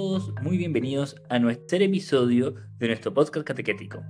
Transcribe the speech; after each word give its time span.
todos 0.00 0.32
muy 0.40 0.56
bienvenidos 0.56 1.14
a 1.28 1.38
nuestro 1.38 1.76
episodio 1.76 2.54
de 2.78 2.86
nuestro 2.86 3.12
podcast 3.12 3.46
catequético. 3.46 4.02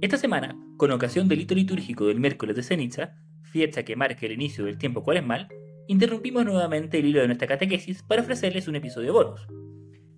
Esta 0.00 0.16
semana, 0.16 0.58
con 0.78 0.90
ocasión 0.92 1.28
del 1.28 1.42
hito 1.42 1.54
litúrgico 1.54 2.06
del 2.06 2.20
miércoles 2.20 2.56
de 2.56 2.62
ceniza, 2.62 3.16
fiesta 3.42 3.84
que 3.84 3.96
marca 3.96 4.24
el 4.24 4.32
inicio 4.32 4.64
del 4.64 4.78
tiempo 4.78 5.02
cuaresmal, 5.02 5.48
interrumpimos 5.88 6.46
nuevamente 6.46 6.98
el 6.98 7.04
hilo 7.04 7.20
de 7.20 7.26
nuestra 7.26 7.46
catequesis 7.46 8.02
para 8.02 8.22
ofrecerles 8.22 8.66
un 8.66 8.76
episodio 8.76 9.12
bonus. 9.12 9.46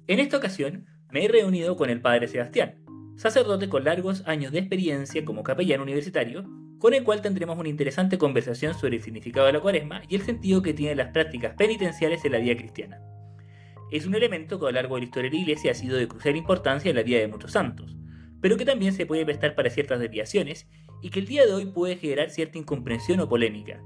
En 0.07 0.21
esta 0.21 0.37
ocasión, 0.37 0.87
me 1.11 1.25
he 1.25 1.29
reunido 1.29 1.75
con 1.75 1.91
el 1.91 2.01
padre 2.01 2.29
Sebastián, 2.29 2.77
sacerdote 3.17 3.69
con 3.69 3.83
largos 3.83 4.23
años 4.25 4.53
de 4.53 4.61
experiencia 4.61 5.25
como 5.25 5.43
capellán 5.43 5.81
universitario, 5.81 6.45
con 6.79 6.95
el 6.95 7.03
cual 7.03 7.23
tendremos 7.23 7.59
una 7.59 7.69
interesante 7.69 8.19
conversación 8.19 8.73
sobre 8.75 8.99
el 8.99 9.03
significado 9.03 9.49
de 9.49 9.55
la 9.55 9.61
cuaresma 9.61 10.01
y 10.09 10.15
el 10.15 10.23
sentido 10.23 10.63
que 10.63 10.75
tienen 10.75 10.99
las 10.99 11.11
prácticas 11.11 11.57
penitenciales 11.57 12.25
en 12.25 12.31
la 12.31 12.39
vida 12.39 12.57
cristiana. 12.57 13.01
Es 13.91 14.07
un 14.07 14.15
elemento 14.15 14.59
que 14.59 14.67
a 14.67 14.69
lo 14.69 14.75
largo 14.75 14.95
de 14.97 15.03
la 15.03 15.05
historia 15.07 15.31
de 15.31 15.37
la 15.37 15.43
Iglesia 15.43 15.71
ha 15.71 15.75
sido 15.75 15.97
de 15.97 16.09
crucial 16.09 16.37
importancia 16.37 16.91
en 16.91 16.97
la 16.97 17.03
vida 17.03 17.19
de 17.19 17.29
muchos 17.29 17.53
santos, 17.53 17.97
pero 18.41 18.57
que 18.57 18.65
también 18.65 18.93
se 18.93 19.07
puede 19.07 19.25
prestar 19.25 19.55
para 19.55 19.71
ciertas 19.71 19.99
desviaciones 20.01 20.69
y 21.03 21.11
que 21.11 21.21
el 21.21 21.27
día 21.27 21.47
de 21.47 21.53
hoy 21.53 21.67
puede 21.67 21.97
generar 21.97 22.31
cierta 22.31 22.59
incomprensión 22.59 23.21
o 23.21 23.29
polémica. 23.29 23.81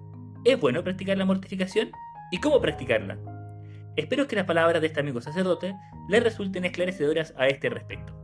¿Es 0.45 0.59
bueno 0.59 0.83
practicar 0.83 1.17
la 1.19 1.25
mortificación? 1.25 1.91
¿Y 2.33 2.39
cómo 2.39 2.61
practicarla? 2.61 3.19
Espero 3.95 4.27
que 4.27 4.37
las 4.37 4.47
palabras 4.47 4.81
de 4.81 4.87
este 4.89 5.01
amigo 5.01 5.21
sacerdote 5.21 5.75
le 6.09 6.21
resulten 6.21 6.65
esclarecedoras 6.65 7.35
a 7.37 7.47
este 7.47 7.69
respecto. 7.69 8.23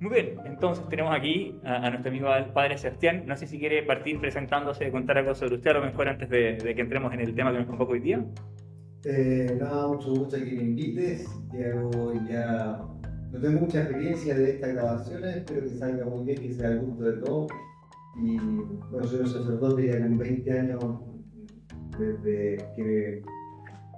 Muy 0.00 0.14
bien, 0.14 0.34
entonces 0.44 0.86
tenemos 0.88 1.14
aquí 1.14 1.54
a, 1.62 1.88
nuestro 1.88 2.10
amigo 2.10 2.28
padre 2.52 2.76
Sebastián. 2.76 3.22
No 3.24 3.36
sé 3.36 3.46
si 3.46 3.60
quiere 3.60 3.84
partir 3.84 4.18
presentándose, 4.18 4.90
contar 4.90 5.18
algo 5.18 5.36
sobre 5.36 5.54
usted, 5.54 5.70
a 5.70 5.74
lo 5.74 5.82
mejor 5.82 6.08
antes 6.08 6.28
de, 6.28 6.74
que 6.74 6.80
entremos 6.80 7.14
en 7.14 7.20
el 7.20 7.34
tema 7.36 7.52
que 7.52 7.58
nos 7.58 7.68
convoca 7.68 7.92
hoy 7.92 8.00
día. 8.00 8.24
Eh, 9.04 9.56
nada, 9.60 9.88
mucho 9.88 10.14
gusto 10.14 10.36
que 10.36 10.44
me 10.44 10.62
invites. 10.62 11.26
Hago 11.52 12.12
ya 12.28 12.80
no 13.32 13.40
tengo 13.40 13.60
mucha 13.60 13.82
experiencia 13.82 14.34
de 14.34 14.50
estas 14.50 14.74
grabaciones, 14.74 15.36
espero 15.36 15.62
que 15.62 15.70
salga 15.70 16.04
muy 16.04 16.24
bien, 16.24 16.38
que 16.38 16.52
sea 16.52 16.68
al 16.68 16.80
gusto 16.80 17.04
de 17.04 17.12
todos. 17.14 17.52
Y 18.22 18.36
bueno, 18.90 19.06
soy 19.06 19.20
un 19.20 19.26
sacerdote 19.26 19.86
ya 19.86 20.00
con 20.00 20.18
20 20.18 20.58
años 20.58 20.84
desde 21.98 22.56
que 22.76 23.22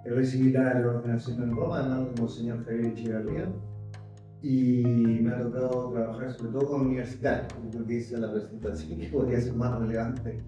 recibí 0.05 0.52
la 0.52 0.78
ordenación 0.78 1.42
en 1.42 1.56
Roma, 1.56 1.83
¿no? 1.83 2.14
como 2.14 2.28
señor 2.28 2.64
Javier 2.64 2.86
Echeverría 2.86 3.52
y 4.42 4.83
me 5.22 5.30
ha 5.30 5.41
tocado 5.41 5.91
trabajar 5.91 6.30
sobre 6.33 6.52
todo 6.52 6.68
con 6.68 6.83
universitarios, 6.83 7.52
porque 7.72 7.94
hice 7.94 8.18
la 8.18 8.30
presentación 8.30 9.00
que 9.00 9.08
podría 9.08 9.41
ser 9.41 9.55
más 9.55 9.80
relevante. 9.80 10.44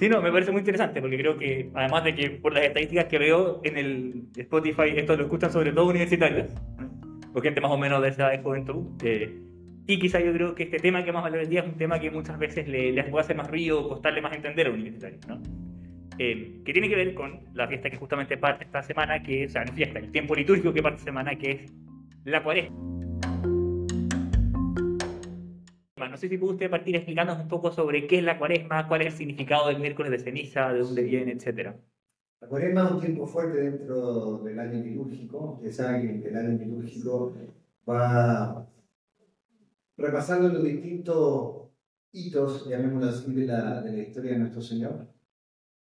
Sí, 0.00 0.08
no, 0.08 0.22
me 0.22 0.32
parece 0.32 0.50
muy 0.50 0.60
interesante 0.60 0.98
porque 1.02 1.18
creo 1.18 1.36
que, 1.36 1.70
además 1.74 2.04
de 2.04 2.14
que 2.14 2.30
por 2.30 2.54
las 2.54 2.64
estadísticas 2.64 3.04
que 3.04 3.18
veo 3.18 3.60
en 3.64 3.76
el 3.76 4.24
Spotify, 4.34 4.94
esto 4.96 5.14
lo 5.14 5.24
escuchan 5.24 5.52
sobre 5.52 5.72
todo 5.72 5.88
universitarios, 5.88 6.46
o 7.34 7.40
gente 7.42 7.60
más 7.60 7.70
o 7.70 7.76
menos 7.76 8.00
de 8.00 8.08
esa 8.08 8.32
edad 8.32 8.42
juventud. 8.42 8.96
Eh, 9.04 9.38
y 9.86 9.98
quizá 9.98 10.18
yo 10.18 10.32
creo 10.32 10.54
que 10.54 10.62
este 10.62 10.78
tema 10.78 11.04
que 11.04 11.10
a 11.10 11.18
hablar 11.18 11.40
hoy 11.42 11.48
día 11.48 11.60
es 11.60 11.66
un 11.66 11.76
tema 11.76 12.00
que 12.00 12.10
muchas 12.10 12.38
veces 12.38 12.66
le, 12.66 12.92
les 12.92 13.10
puede 13.10 13.24
hacer 13.24 13.36
más 13.36 13.50
ruido 13.50 13.84
o 13.84 13.88
costarle 13.90 14.22
más 14.22 14.34
entender 14.34 14.68
a 14.68 14.70
un 14.70 14.76
universitario, 14.76 15.18
¿no? 15.28 15.42
Eh, 16.16 16.62
que 16.64 16.72
tiene 16.72 16.88
que 16.88 16.96
ver 16.96 17.12
con 17.12 17.40
la 17.52 17.68
fiesta 17.68 17.90
que 17.90 17.98
justamente 17.98 18.38
parte 18.38 18.64
esta 18.64 18.82
semana, 18.82 19.22
que 19.22 19.44
o 19.44 19.48
sea, 19.50 19.66
no 19.66 19.72
fiesta, 19.74 19.98
el 19.98 20.10
tiempo 20.10 20.34
litúrgico 20.34 20.72
que 20.72 20.82
parte 20.82 20.96
esta 20.96 21.10
semana, 21.10 21.36
que 21.36 21.50
es 21.50 21.74
la 22.24 22.42
cuaresma. 22.42 22.89
No 26.08 26.16
sé 26.16 26.28
si 26.28 26.38
puede 26.38 26.54
usted 26.54 26.70
partir 26.70 26.96
explicándonos 26.96 27.42
un 27.42 27.48
poco 27.48 27.72
sobre 27.72 28.06
qué 28.06 28.18
es 28.18 28.24
la 28.24 28.38
cuaresma, 28.38 28.88
cuál 28.88 29.02
es 29.02 29.08
el 29.08 29.12
significado 29.12 29.68
del 29.68 29.80
miércoles 29.80 30.10
de 30.10 30.18
ceniza, 30.18 30.72
de 30.72 30.80
dónde 30.80 31.02
viene, 31.02 31.32
etcétera. 31.32 31.76
La 32.40 32.48
cuaresma 32.48 32.86
es 32.86 32.90
un 32.92 33.00
tiempo 33.00 33.26
fuerte 33.26 33.60
dentro 33.60 34.38
del 34.38 34.58
año 34.58 34.82
litúrgico. 34.82 35.58
Usted 35.58 35.70
sabe 35.70 36.00
que 36.22 36.28
el 36.28 36.36
año 36.36 36.58
litúrgico 36.58 37.34
va 37.88 38.66
repasando 39.96 40.48
los 40.48 40.64
distintos 40.64 41.68
hitos, 42.12 42.68
llamémoslo 42.68 43.10
así, 43.10 43.32
de 43.34 43.46
la, 43.46 43.82
de 43.82 43.92
la 43.92 44.02
historia 44.02 44.32
de 44.32 44.38
nuestro 44.38 44.62
Señor. 44.62 45.06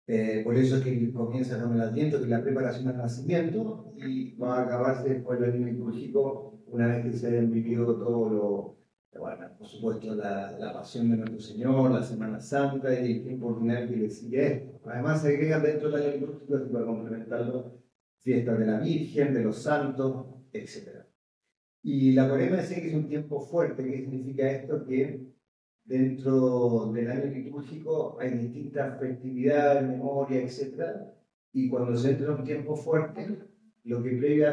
Eh, 0.08 0.42
por 0.44 0.56
eso 0.58 0.78
es 0.78 0.84
que 0.84 1.14
comienza 1.14 1.62
con 1.62 1.76
el 1.76 1.82
Adviento, 1.82 2.18
que 2.18 2.24
es 2.24 2.30
la 2.30 2.42
preparación 2.42 2.88
al 2.88 2.98
nacimiento, 2.98 3.94
y 3.96 4.36
va 4.38 4.58
a 4.58 4.64
acabarse 4.64 5.08
después 5.08 5.40
el 5.40 5.54
año 5.54 5.68
litúrgico 5.68 6.60
una 6.66 6.88
vez 6.88 7.06
que 7.06 7.14
se 7.14 7.28
hayan 7.28 7.52
vivido 7.52 7.96
todo 7.96 8.79
lo 9.14 9.22
bueno, 9.22 9.50
por 9.58 9.68
supuesto, 9.68 10.16
la, 10.16 10.52
la, 10.60 10.74
pasión 10.74 11.10
de 11.10 11.18
nuestro 11.18 11.40
Señor, 11.40 11.92
la 11.92 12.04
Semana 12.04 12.40
Santa 12.40 12.94
y 13.00 13.22
tiempo 13.22 13.48
ordinario 13.48 13.90
que 13.90 13.96
le 13.96 14.10
sigue 14.10 14.48
esto. 14.48 14.80
Además, 14.90 15.22
se 15.22 15.30
agregan 15.30 15.64
dentro 15.64 15.90
del 15.90 16.02
año 16.04 16.16
litúrgico, 16.18 16.72
para 16.72 16.86
complementarlo, 16.86 17.80
fiestas 18.20 18.60
de 18.60 18.66
la 18.68 18.80
Virgen, 18.80 19.34
de 19.34 19.44
los 19.44 19.58
santos, 19.64 20.28
etc. 20.54 21.06
Y 21.82 22.12
la 22.12 22.28
cuaresma 22.28 22.58
decía 22.58 22.82
que 22.82 22.90
es 22.90 22.96
un 22.96 23.08
tiempo 23.08 23.40
fuerte. 23.42 23.84
¿Qué 23.84 23.98
significa 23.98 24.52
esto? 24.52 24.86
Que 24.86 25.34
dentro 25.86 26.92
del 26.94 27.10
año 27.10 27.26
litúrgico 27.26 28.18
hay 28.20 28.32
distintas 28.32 29.00
festividades, 29.00 29.88
memoria, 29.88 30.42
etc. 30.42 30.84
Y 31.52 31.70
cuando 31.70 31.98
se 31.98 32.12
entra 32.12 32.28
en 32.28 32.40
un 32.40 32.44
tiempo 32.44 32.76
fuerte, 32.76 33.40
lo 33.90 34.04
que 34.04 34.12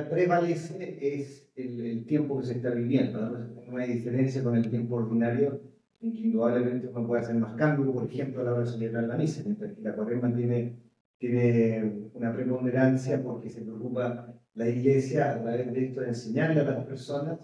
prevalece 0.08 0.98
es 0.98 1.52
el, 1.56 2.06
tiempo 2.06 2.40
que 2.40 2.46
se 2.46 2.54
está 2.54 2.70
viviendo. 2.70 3.20
¿no? 3.20 3.76
hay 3.76 3.92
diferencia 3.92 4.42
con 4.42 4.56
el 4.56 4.70
tiempo 4.70 4.96
ordinario, 4.96 5.60
en 6.00 6.12
que 6.12 6.20
indudablemente 6.20 6.88
uno 6.88 7.06
puede 7.06 7.22
hacer 7.22 7.36
más 7.36 7.54
cambios, 7.54 7.94
por 7.94 8.04
ejemplo, 8.04 8.40
a 8.40 8.44
la 8.44 8.52
hora 8.52 8.64
de 8.64 8.70
celebrar 8.70 9.04
la 9.04 9.16
misa, 9.18 9.42
mientras 9.44 9.74
que 9.74 9.82
la 9.82 9.94
cuaresma 9.94 10.34
tiene, 10.34 10.78
tiene 11.18 12.08
una 12.14 12.34
preponderancia 12.34 13.22
porque 13.22 13.50
se 13.50 13.60
preocupa 13.60 14.34
la 14.54 14.68
iglesia 14.70 15.32
a 15.32 15.42
través 15.42 15.70
de 15.70 15.84
esto 15.84 16.00
de 16.00 16.08
enseñarle 16.08 16.60
a 16.62 16.64
las 16.64 16.86
personas 16.86 17.38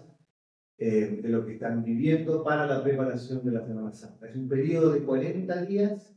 eh, 0.79 1.19
de 1.21 1.29
lo 1.29 1.45
que 1.45 1.53
están 1.53 1.83
viviendo 1.83 2.43
para 2.43 2.65
la 2.65 2.83
preparación 2.83 3.45
de 3.45 3.51
la 3.51 3.67
Semana 3.67 3.93
Santa. 3.93 4.27
Es 4.27 4.35
un 4.35 4.49
periodo 4.49 4.93
de 4.93 5.03
40 5.03 5.61
días 5.65 6.15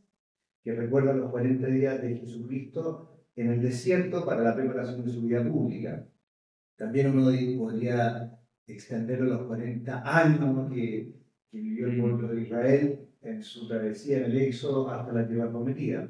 que 0.64 0.74
recuerda 0.74 1.12
los 1.12 1.30
40 1.30 1.66
días 1.66 2.00
de 2.00 2.16
Jesucristo 2.16 3.15
en 3.36 3.50
el 3.50 3.62
desierto 3.62 4.24
para 4.24 4.42
la 4.42 4.56
preparación 4.56 5.04
de 5.04 5.12
su 5.12 5.22
vida 5.22 5.46
pública. 5.46 6.06
También 6.76 7.10
uno 7.10 7.30
podría 7.58 8.32
extenderlo 8.66 9.34
a 9.34 9.38
los 9.38 9.46
40 9.46 10.02
años 10.04 10.70
que, 10.72 11.12
que 11.50 11.58
vivió 11.58 11.86
el 11.86 12.00
pueblo 12.00 12.28
de 12.28 12.42
Israel 12.42 13.08
en 13.22 13.42
su 13.42 13.68
travesía 13.68 14.18
en 14.18 14.24
el 14.24 14.38
Éxodo 14.38 14.90
hasta 14.90 15.12
la 15.12 15.26
tierra 15.26 15.50
prometida. 15.50 16.08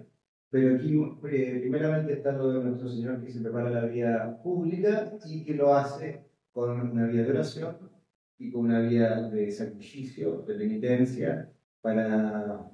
Pero 0.50 0.76
aquí, 0.76 0.94
eh, 1.30 1.58
primeramente, 1.60 2.14
está 2.14 2.32
lo 2.32 2.52
de 2.52 2.64
nuestro 2.64 2.88
Señor 2.88 3.22
que 3.22 3.32
se 3.32 3.40
prepara 3.40 3.70
la 3.70 3.86
vida 3.86 4.40
pública 4.42 5.12
y 5.26 5.44
que 5.44 5.54
lo 5.54 5.74
hace 5.74 6.24
con 6.52 6.80
una 6.92 7.06
vida 7.06 7.24
de 7.24 7.30
oración 7.30 7.76
y 8.38 8.52
con 8.52 8.66
una 8.66 8.80
vida 8.80 9.28
de 9.28 9.50
sacrificio, 9.50 10.42
de 10.42 10.54
penitencia, 10.54 11.50
para 11.80 12.70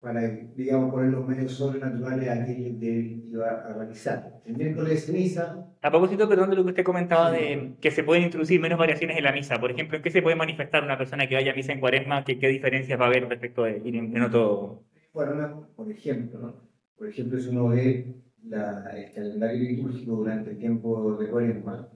para, 0.00 0.20
digamos, 0.54 0.92
poner 0.92 1.10
los 1.10 1.26
medios 1.26 1.52
sobrenaturales 1.52 2.28
a 2.28 2.44
que 2.44 3.20
iba 3.30 3.48
a 3.48 3.72
realizar. 3.74 4.40
El 4.44 4.56
miércoles 4.56 4.90
de 4.90 4.96
ceniza... 4.96 5.66
A 5.82 5.90
propósito, 5.90 6.28
perdón, 6.28 6.50
de 6.50 6.56
lo 6.56 6.64
que 6.64 6.70
usted 6.70 6.84
comentaba 6.84 7.32
de 7.32 7.74
que 7.80 7.90
se 7.90 8.04
pueden 8.04 8.24
introducir 8.24 8.60
menos 8.60 8.78
variaciones 8.78 9.16
en 9.16 9.24
la 9.24 9.32
misa. 9.32 9.60
Por 9.60 9.70
ejemplo, 9.70 9.96
¿en 9.96 10.02
qué 10.02 10.10
se 10.10 10.22
puede 10.22 10.36
manifestar 10.36 10.84
una 10.84 10.98
persona 10.98 11.28
que 11.28 11.34
vaya 11.34 11.52
a 11.52 11.54
misa 11.54 11.72
en 11.72 11.80
cuaresma? 11.80 12.24
¿Qué, 12.24 12.38
qué 12.38 12.48
diferencias 12.48 12.98
va 12.98 13.04
a 13.04 13.08
haber 13.08 13.28
respecto 13.28 13.64
de 13.64 13.82
ir 13.84 13.96
en, 13.96 14.22
otro...? 14.22 14.84
Bueno, 15.12 15.68
por 15.74 15.90
ejemplo, 15.90 16.38
¿no? 16.38 16.68
Por 16.96 17.08
ejemplo, 17.08 17.38
si 17.40 17.48
uno 17.48 17.68
ve 17.68 18.14
la, 18.44 18.90
el 18.94 19.12
calendario 19.12 19.62
litúrgico 19.68 20.16
durante 20.16 20.50
el 20.50 20.58
tiempo 20.58 21.16
de 21.16 21.28
cuaresma, 21.28 21.88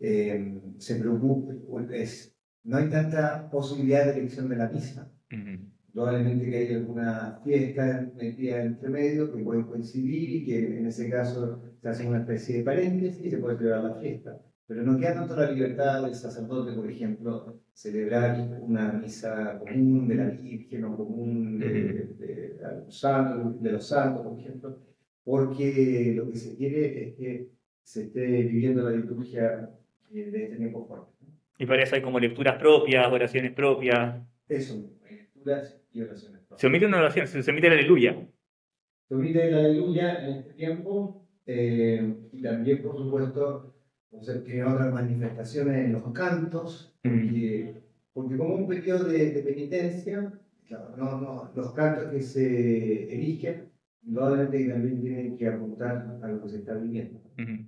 eh, 0.00 0.60
se 0.78 0.96
preocupa, 0.96 1.52
es, 1.92 2.36
no 2.64 2.76
hay 2.76 2.88
tanta 2.88 3.48
posibilidad 3.50 4.06
de 4.06 4.18
elección 4.20 4.48
de 4.48 4.56
la 4.56 4.68
misa. 4.68 5.10
Probablemente 5.92 6.50
que 6.50 6.56
haya 6.56 6.76
alguna 6.76 7.40
fiesta 7.44 8.10
metida 8.16 8.62
entre 8.62 8.88
medio 8.88 9.34
que 9.34 9.42
pueden 9.42 9.64
coincidir 9.64 10.30
y 10.30 10.44
que 10.44 10.78
en 10.78 10.86
ese 10.86 11.08
caso 11.10 11.62
se 11.80 11.88
hace 11.88 12.06
una 12.06 12.20
especie 12.20 12.58
de 12.58 12.64
paréntesis 12.64 13.24
y 13.24 13.30
se 13.30 13.38
puede 13.38 13.56
celebrar 13.56 13.84
la 13.84 13.94
fiesta. 13.94 14.40
Pero 14.66 14.82
no 14.82 14.98
queda 14.98 15.14
tanto 15.14 15.34
la 15.34 15.50
libertad 15.50 16.02
del 16.02 16.14
sacerdote, 16.14 16.74
por 16.74 16.90
ejemplo, 16.90 17.58
celebrar 17.72 18.60
una 18.60 18.92
misa 18.92 19.58
común 19.58 20.06
de 20.06 20.14
la 20.14 20.26
Virgen 20.26 20.84
o 20.84 20.96
común 20.96 21.58
de, 21.58 21.66
de, 22.18 22.58
de 23.60 23.72
los 23.72 23.88
santos, 23.88 24.26
por 24.26 24.38
ejemplo, 24.38 24.78
porque 25.24 26.12
lo 26.14 26.30
que 26.30 26.36
se 26.36 26.54
quiere 26.54 27.08
es 27.08 27.14
que 27.14 27.48
se 27.82 28.04
esté 28.04 28.26
viviendo 28.42 28.82
la 28.82 28.94
liturgia 28.94 29.70
de 30.10 30.22
este 30.44 30.56
tiempo 30.56 30.86
fuerte. 30.86 31.12
Y 31.58 31.64
para 31.64 31.82
eso 31.82 31.96
hay 31.96 32.02
como 32.02 32.20
lecturas 32.20 32.56
propias, 32.58 33.10
oraciones 33.10 33.52
propias. 33.52 34.22
Eso, 34.48 34.90
lecturas 35.38 35.80
y 35.92 36.02
oraciones. 36.02 36.40
Se 36.56 36.66
omite 36.66 36.86
una 36.86 36.98
oración, 36.98 37.26
se 37.26 37.50
omite 37.50 37.68
la 37.68 37.74
aleluya. 37.74 38.28
Se 39.08 39.14
omite 39.14 39.50
la 39.50 39.58
aleluya 39.58 40.26
en 40.26 40.34
este 40.36 40.52
tiempo 40.54 41.26
eh, 41.46 42.14
y 42.32 42.42
también, 42.42 42.82
por 42.82 42.96
supuesto, 42.96 43.74
o 44.10 44.22
sea, 44.22 44.42
tiene 44.42 44.64
otras 44.64 44.92
manifestaciones 44.92 45.84
en 45.84 45.92
los 45.92 46.12
cantos, 46.12 46.98
porque, 47.02 47.82
porque 48.12 48.36
como 48.36 48.54
un 48.54 48.68
periodo 48.68 49.04
de, 49.04 49.30
de 49.30 49.42
penitencia, 49.42 50.32
claro, 50.66 50.94
no, 50.96 51.20
no, 51.20 51.52
los 51.54 51.72
cantos 51.72 52.10
que 52.10 52.20
se 52.20 53.14
eligen, 53.14 53.70
indudablemente 54.02 54.68
también 54.68 55.00
tienen 55.00 55.36
que 55.36 55.48
apuntar 55.48 56.18
a 56.22 56.28
lo 56.28 56.42
que 56.42 56.48
se 56.48 56.58
está 56.58 56.74
viviendo. 56.74 57.20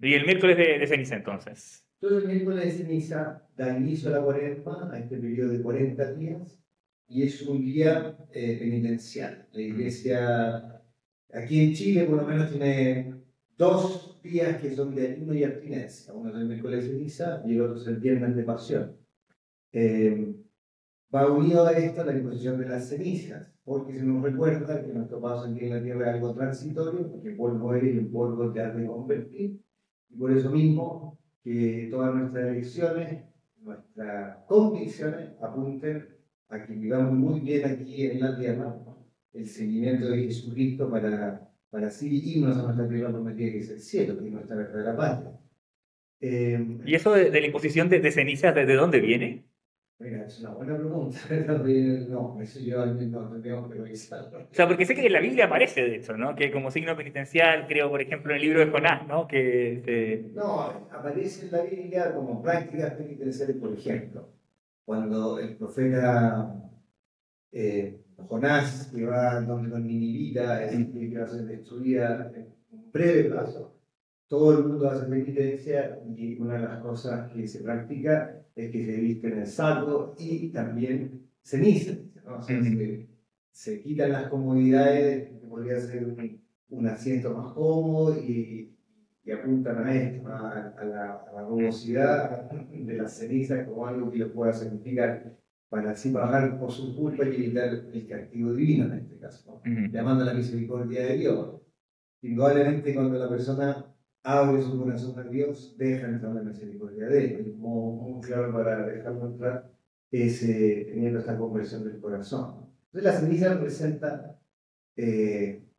Y 0.03 0.15
el 0.15 0.27
miércoles 0.27 0.57
de, 0.57 0.79
de 0.79 0.87
ceniza, 0.87 1.17
entonces. 1.17 1.87
Entonces 2.03 2.23
el 2.23 2.35
miércoles 2.35 2.65
de 2.65 2.71
ceniza 2.71 3.47
da 3.57 3.77
inicio 3.77 4.09
a 4.09 4.19
la 4.19 4.25
cuaresma, 4.25 4.91
a 4.93 4.99
este 4.99 5.19
periodo 5.19 5.53
de 5.53 5.63
40 5.63 6.13
días, 6.15 6.60
y 7.11 7.25
es 7.25 7.43
un 7.43 7.65
día 7.65 8.17
eh, 8.33 8.57
penitencial. 8.59 9.49
La 9.53 9.61
iglesia, 9.61 10.83
aquí 11.35 11.61
en 11.61 11.75
Chile 11.75 12.05
por 12.05 12.19
lo 12.19 12.25
menos, 12.25 12.51
tiene 12.51 13.15
dos 13.59 14.21
días 14.23 14.63
que 14.63 14.75
son 14.75 14.95
de 14.95 15.09
ayuno 15.09 15.35
y 15.35 15.43
abstinencia. 15.43 16.15
Uno 16.15 16.31
es 16.31 16.37
el 16.37 16.47
miércoles 16.47 16.85
de 16.85 16.91
ceniza 16.91 17.43
y 17.45 17.57
el 17.57 17.63
otro 17.63 17.77
es 17.83 17.87
el 17.89 17.97
viernes 17.97 18.37
de 18.37 18.45
pasión. 18.45 18.97
Eh, 19.73 20.37
va 21.13 21.33
unido 21.33 21.67
a 21.67 21.73
esto 21.73 22.05
la 22.05 22.17
imposición 22.17 22.61
de 22.61 22.69
las 22.69 22.89
cenizas, 22.89 23.53
porque 23.65 23.93
se 23.93 24.05
nos 24.05 24.23
recuerda 24.23 24.81
que 24.81 24.93
nuestro 24.93 25.21
paso 25.21 25.47
aquí 25.47 25.65
en 25.65 25.75
la 25.75 25.83
tierra 25.83 26.11
es 26.11 26.15
algo 26.15 26.33
transitorio, 26.33 27.11
porque 27.11 27.33
polvo 27.33 27.75
eres 27.75 27.97
y 27.97 27.99
el 27.99 28.07
polvo 28.07 28.53
te 28.53 28.61
ha 28.61 28.71
de 28.71 28.87
convertir, 28.87 29.61
y 30.11 30.17
por 30.17 30.31
eso 30.31 30.51
mismo 30.51 31.19
que 31.43 31.89
todas 31.91 32.15
nuestras 32.15 32.51
elecciones, 32.51 33.25
nuestras 33.59 34.45
convicciones 34.47 35.31
apunten 35.43 36.20
a 36.51 36.67
que 36.67 36.73
vivamos 36.75 37.13
muy 37.13 37.41
bien 37.41 37.65
aquí 37.65 38.07
en 38.07 38.21
la 38.21 38.37
tierra 38.37 38.77
el 39.33 39.47
seguimiento 39.47 40.11
de 40.11 40.25
Jesucristo 40.25 40.91
para, 40.91 41.49
para 41.71 41.87
así 41.87 42.09
irnos 42.35 42.57
a 42.59 42.63
nuestra 42.63 42.89
tierra 42.89 43.11
prometida 43.11 43.53
que 43.53 43.59
es 43.59 43.71
el 43.71 43.81
cielo, 43.81 44.19
que 44.19 44.27
es 44.27 44.33
nuestra 44.33 44.57
verdadera 44.57 44.97
patria. 44.97 45.33
Eh, 46.21 46.79
¿Y 46.85 46.95
eso 46.95 47.13
de, 47.13 47.31
la 47.31 47.47
imposición 47.47 47.89
de, 47.89 48.01
de 48.01 48.11
cenizas, 48.11 48.55
¿desde 48.55 48.75
dónde 48.75 49.01
viene? 49.01 49.45
Mira, 50.01 50.25
es 50.27 50.41
una 50.41 50.51
buena 50.51 50.77
pregunta. 50.77 51.19
No, 52.09 52.41
eso 52.41 52.59
yo 52.61 52.87
no 52.87 53.29
tendríamos 53.31 53.71
que 53.71 53.79
revisarlo. 53.79 54.39
O 54.39 54.55
sea, 54.55 54.67
porque 54.67 54.87
sé 54.87 54.95
que 54.95 55.07
en 55.07 55.13
la 55.13 55.21
Biblia 55.21 55.45
aparece 55.45 55.83
de 55.83 55.97
hecho, 55.97 56.17
¿no? 56.17 56.35
Que 56.35 56.51
como 56.51 56.71
signo 56.71 56.97
penitencial, 56.97 57.67
creo, 57.69 57.91
por 57.91 58.01
ejemplo, 58.01 58.33
en 58.33 58.37
el 58.37 58.43
libro 58.43 58.61
de 58.61 58.71
Jonás, 58.71 59.07
¿no? 59.07 59.29
Que, 59.29 60.31
No, 60.35 60.89
aparece 60.91 61.47
en 61.47 61.53
la 61.53 61.63
Biblia 61.63 62.15
como 62.15 62.43
prácticas 62.43 62.95
penitenciales, 62.95 63.57
por 63.57 63.73
ejemplo. 63.75 64.40
Cuando 64.85 65.39
el 65.39 65.57
profeta 65.57 66.61
eh, 67.53 68.01
Jonás, 68.17 68.91
que 68.95 69.05
va 69.05 69.41
donde 69.41 69.69
los 69.69 69.81
ninivitas, 69.81 70.63
es 70.63 70.79
decir, 70.79 71.11
que 71.11 71.19
va 71.19 71.25
a 71.25 71.29
ser 71.29 71.45
destruida 71.47 72.33
en 72.35 72.55
un 72.71 72.93
breve 72.93 73.31
plazo, 73.31 73.77
todo 74.29 74.57
el 74.57 74.65
mundo 74.65 74.89
hace 74.89 75.07
penitencia 75.07 75.99
y 76.17 76.39
una 76.39 76.55
de 76.55 76.61
las 76.61 76.81
cosas 76.81 77.33
que 77.33 77.49
se 77.49 77.63
practica 77.63 78.41
es 78.55 78.71
que 78.71 78.87
se 78.87 79.01
visten 79.01 79.39
en 79.39 79.47
saco 79.47 80.15
y 80.19 80.51
también 80.51 81.29
ceniza. 81.43 81.95
¿no? 82.25 82.41
se, 83.51 83.83
quitan 83.83 84.13
las 84.13 84.29
comodidades, 84.29 85.31
que 85.31 85.47
podría 85.49 85.81
ser 85.81 86.05
un, 86.69 86.87
asiento 86.87 87.35
más 87.35 87.53
cómodo 87.53 88.17
y, 88.23 88.77
y 89.31 89.33
apuntan 89.33 89.87
a 89.87 89.95
esto, 89.95 90.29
a, 90.29 90.85
la, 90.85 91.25
a, 91.37 91.43
rugosidad 91.43 92.51
de 92.51 92.97
las 92.97 93.17
cenizas 93.17 93.65
como 93.69 93.87
algo 93.87 94.11
que 94.11 94.19
les 94.19 94.29
pueda 94.29 94.53
significar 94.53 95.37
para 95.69 95.93
así 95.93 96.11
pagar 96.11 96.59
por 96.59 96.73
su 96.73 96.97
culpa 96.97 97.25
y 97.25 97.37
evitar 97.37 97.69
el 97.69 98.09
castigo 98.09 98.53
divino 98.55 98.87
en 98.87 98.95
este 98.95 99.19
caso, 99.19 99.63
llamando 99.93 100.25
a 100.25 100.27
la 100.27 100.35
misericordia 100.35 101.07
de 101.07 101.17
Dios. 101.17 101.61
Indudablemente 102.23 102.93
cuando 102.93 103.21
la 103.21 103.29
persona 103.29 103.87
abre 104.25 104.63
su 104.63 104.77
corazón 104.77 105.17
a 105.21 105.23
Dios, 105.23 105.77
deja 105.79 106.09
entrar 106.09 106.35
la 106.35 106.43
misericordia 106.43 107.07
de 107.07 107.25
Él. 107.25 107.53
Como 107.53 108.07
un 108.07 108.21
claro 108.21 108.53
para 108.53 108.85
dejarlo 108.85 109.27
entrar 109.27 109.71
es 110.11 110.43
eh, 110.43 110.89
teniendo 110.91 111.21
esta 111.21 111.39
conversión 111.39 111.85
del 111.85 112.01
corazón. 112.01 112.67
Entonces 112.87 113.05
la 113.05 113.21
ceniza 113.21 113.55
representa 113.55 114.41
eh, 114.97 115.70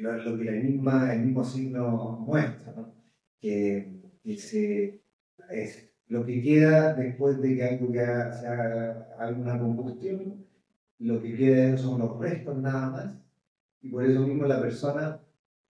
lo, 0.00 0.38
que 0.38 0.44
la 0.44 0.52
misma, 0.52 1.14
el 1.14 1.26
mismo 1.26 1.44
signo 1.44 2.18
muestra, 2.26 2.72
¿no? 2.76 2.94
que, 3.40 4.00
se, 4.36 5.02
es 5.50 5.92
lo 6.08 6.24
que 6.24 6.42
queda 6.42 6.94
después 6.94 7.40
de 7.40 7.56
que 7.56 7.64
algo 7.64 7.92
que 7.92 7.98
se 7.98 8.46
haga 8.46 9.08
alguna 9.18 9.58
combustión, 9.58 10.46
lo 10.98 11.20
que 11.20 11.36
queda 11.36 11.76
son 11.76 12.00
los 12.00 12.18
restos 12.18 12.58
nada 12.58 12.90
más, 12.90 13.18
y 13.80 13.88
por 13.88 14.04
eso 14.04 14.26
mismo 14.26 14.46
la 14.46 14.60
persona 14.60 15.20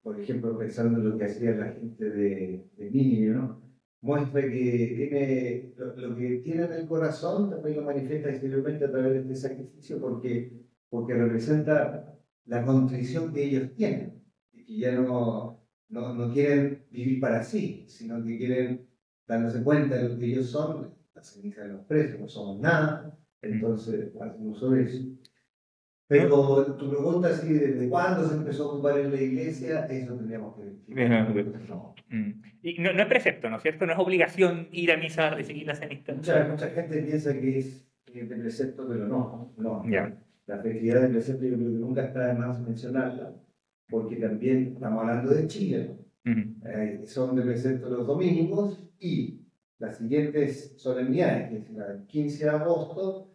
por 0.02 0.20
ejemplo, 0.20 0.58
pensando 0.58 0.98
en 0.98 1.10
lo 1.10 1.18
que 1.18 1.24
hacía 1.26 1.52
la 1.52 1.68
gente 1.68 2.10
de, 2.10 2.66
de 2.76 2.90
¿no? 3.28 3.62
muestra 4.00 4.42
que 4.42 4.48
tiene, 4.96 5.74
lo, 5.76 6.16
que 6.16 6.38
tiene 6.38 6.64
en 6.64 6.72
el 6.72 6.86
corazón 6.88 7.50
también 7.50 7.76
lo 7.76 7.82
manifiesta 7.82 8.30
exteriormente 8.30 8.84
a 8.84 8.90
través 8.90 9.12
de 9.12 9.20
este 9.20 9.36
sacrificio 9.36 10.00
porque, 10.00 10.52
porque 10.90 11.14
representa 11.14 12.11
la 12.46 12.64
contrición 12.64 13.32
que 13.32 13.44
ellos 13.44 13.74
tienen 13.74 14.22
y 14.52 14.64
que 14.64 14.78
ya 14.78 14.92
no, 14.92 15.64
no, 15.88 16.14
no 16.14 16.32
quieren 16.32 16.84
vivir 16.90 17.20
para 17.20 17.42
sí, 17.42 17.84
sino 17.88 18.22
que 18.24 18.38
quieren 18.38 18.88
dándose 19.26 19.62
cuenta 19.62 19.96
de 19.96 20.08
lo 20.08 20.18
que 20.18 20.26
ellos 20.26 20.50
son, 20.50 20.94
la 21.14 21.22
ceniza 21.22 21.62
de 21.62 21.68
los 21.68 21.84
presos, 21.86 22.20
no 22.20 22.28
somos 22.28 22.60
nada, 22.60 23.18
entonces 23.40 24.12
hacen 24.20 24.48
uso 24.48 24.70
de 24.70 24.82
eso. 24.82 25.04
Pero 26.08 26.76
tu 26.76 26.90
pregunta 26.90 27.30
es 27.30 27.48
¿desde 27.48 27.88
cuándo 27.88 28.28
se 28.28 28.34
empezó 28.34 28.64
a 28.64 28.72
ocupar 28.74 28.98
en 28.98 29.12
la 29.12 29.20
iglesia? 29.20 29.86
Eso 29.86 30.14
tendríamos 30.14 30.54
que 30.56 30.64
ver. 30.64 31.68
No. 31.68 31.94
Mm. 32.10 32.42
Y 32.62 32.78
no, 32.80 32.90
es 32.90 33.06
precepto, 33.06 33.48
¿no 33.48 33.56
es 33.56 33.62
cierto? 33.62 33.86
No 33.86 33.92
es 33.92 33.98
obligación 33.98 34.68
ir 34.72 34.92
a 34.92 34.98
misa 34.98 35.40
y 35.40 35.44
seguir 35.44 35.66
la 35.66 35.74
cenita. 35.74 36.12
Mucha, 36.12 36.46
mucha 36.48 36.68
gente 36.68 37.02
piensa 37.02 37.32
que 37.32 37.58
es 37.60 37.88
de 38.12 38.36
precepto, 38.36 38.86
pero 38.86 39.08
no. 39.08 39.54
no. 39.56 39.82
La 40.52 40.58
festividad 40.58 41.00
del 41.00 41.12
precepto 41.12 41.46
yo 41.46 41.56
creo 41.56 41.68
que 41.72 41.78
nunca 41.78 42.04
está 42.04 42.26
de 42.26 42.34
más 42.34 42.60
mencionarla, 42.60 43.32
porque 43.88 44.16
también 44.16 44.74
estamos 44.74 45.00
hablando 45.00 45.32
de 45.32 45.46
Chile. 45.46 45.96
Eh, 46.26 47.00
son 47.06 47.36
de 47.36 47.42
precepto 47.42 47.88
los 47.88 48.06
domingos 48.06 48.86
y 49.00 49.40
las 49.78 49.96
siguientes 49.96 50.74
solemnidades, 50.76 51.48
que 51.48 51.56
es 51.56 51.70
el 51.70 52.06
15 52.06 52.44
de 52.44 52.50
agosto, 52.50 53.34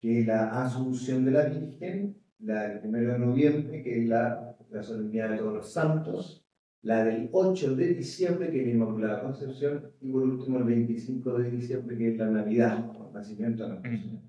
que 0.00 0.18
es 0.20 0.26
la 0.26 0.64
Asunción 0.64 1.24
de 1.24 1.30
la 1.30 1.44
Virgen, 1.44 2.16
la 2.40 2.66
del 2.66 2.80
1 2.82 2.98
de 3.12 3.18
noviembre, 3.20 3.82
que 3.84 4.02
es 4.02 4.08
la, 4.08 4.56
la 4.68 4.82
solemnidad 4.82 5.30
de 5.30 5.38
todos 5.38 5.54
los 5.54 5.72
santos, 5.72 6.44
la 6.82 7.04
del 7.04 7.28
8 7.30 7.76
de 7.76 7.94
diciembre, 7.94 8.50
que 8.50 8.58
es 8.58 8.66
la 8.66 8.72
Inmaculada 8.72 9.22
Concepción, 9.22 9.92
y 10.00 10.10
por 10.10 10.24
último 10.24 10.58
el 10.58 10.64
25 10.64 11.38
de 11.38 11.50
diciembre, 11.52 11.96
que 11.96 12.08
es 12.08 12.18
la 12.18 12.26
Navidad, 12.26 12.92
de 13.22 13.68
la 13.68 13.80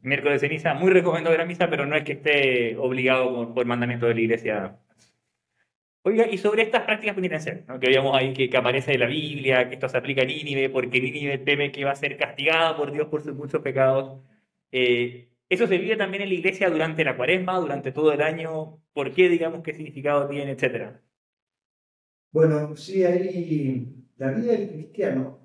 Miércoles 0.02 0.42
de 0.42 0.48
ceniza, 0.48 0.74
muy 0.74 0.92
recomendado 0.92 1.38
la 1.38 1.46
misa, 1.46 1.70
pero 1.70 1.86
no 1.86 1.96
es 1.96 2.04
que 2.04 2.14
esté 2.14 2.78
obligado 2.78 3.54
por, 3.54 3.66
mandamiento 3.66 4.06
de 4.06 4.16
la 4.16 4.22
Iglesia. 4.22 4.78
Oiga, 6.04 6.26
y 6.26 6.38
sobre 6.38 6.62
estas 6.62 6.84
prácticas 6.84 7.16
penitenciales, 7.16 7.68
¿no? 7.68 7.80
que 7.80 7.88
veíamos 7.88 8.16
ahí 8.16 8.32
que, 8.32 8.50
que, 8.50 8.58
aparece 8.58 8.94
en 8.94 9.02
la 9.02 9.08
Biblia, 9.08 9.68
que 9.68 9.76
esto 9.76 9.90
se 9.90 9.98
aplica 9.98 10.22
a 10.22 10.26
Nínive, 10.26 10.70
porque 10.70 11.02
Nínive 11.02 11.38
teme 11.40 11.72
que 11.72 11.84
va 11.84 11.92
a 11.92 11.96
ser 11.96 12.16
castigada 12.16 12.78
por 12.78 12.92
Dios 12.92 13.08
por 13.08 13.22
sus 13.22 13.36
muchos 13.36 13.62
pecados. 13.62 14.22
Eh, 14.72 15.28
eso 15.50 15.68
se 15.68 15.78
vive 15.78 15.98
también 15.98 16.24
en 16.24 16.30
la 16.30 16.36
iglesia 16.36 16.70
durante 16.70 17.04
la 17.04 17.18
cuaresma, 17.18 17.60
durante 17.60 17.92
todo 17.92 18.14
el 18.14 18.22
año. 18.22 18.82
¿Por 18.94 19.14
qué, 19.14 19.28
digamos, 19.28 19.64
qué 19.64 19.74
significado 19.74 20.28
tiene, 20.30 20.52
etcétera? 20.52 21.02
Bueno, 22.32 22.76
sí, 22.76 23.04
ahí 23.04 23.94
la 24.18 24.32
vida 24.32 24.54
del 24.54 24.70
cristiano 24.70 25.40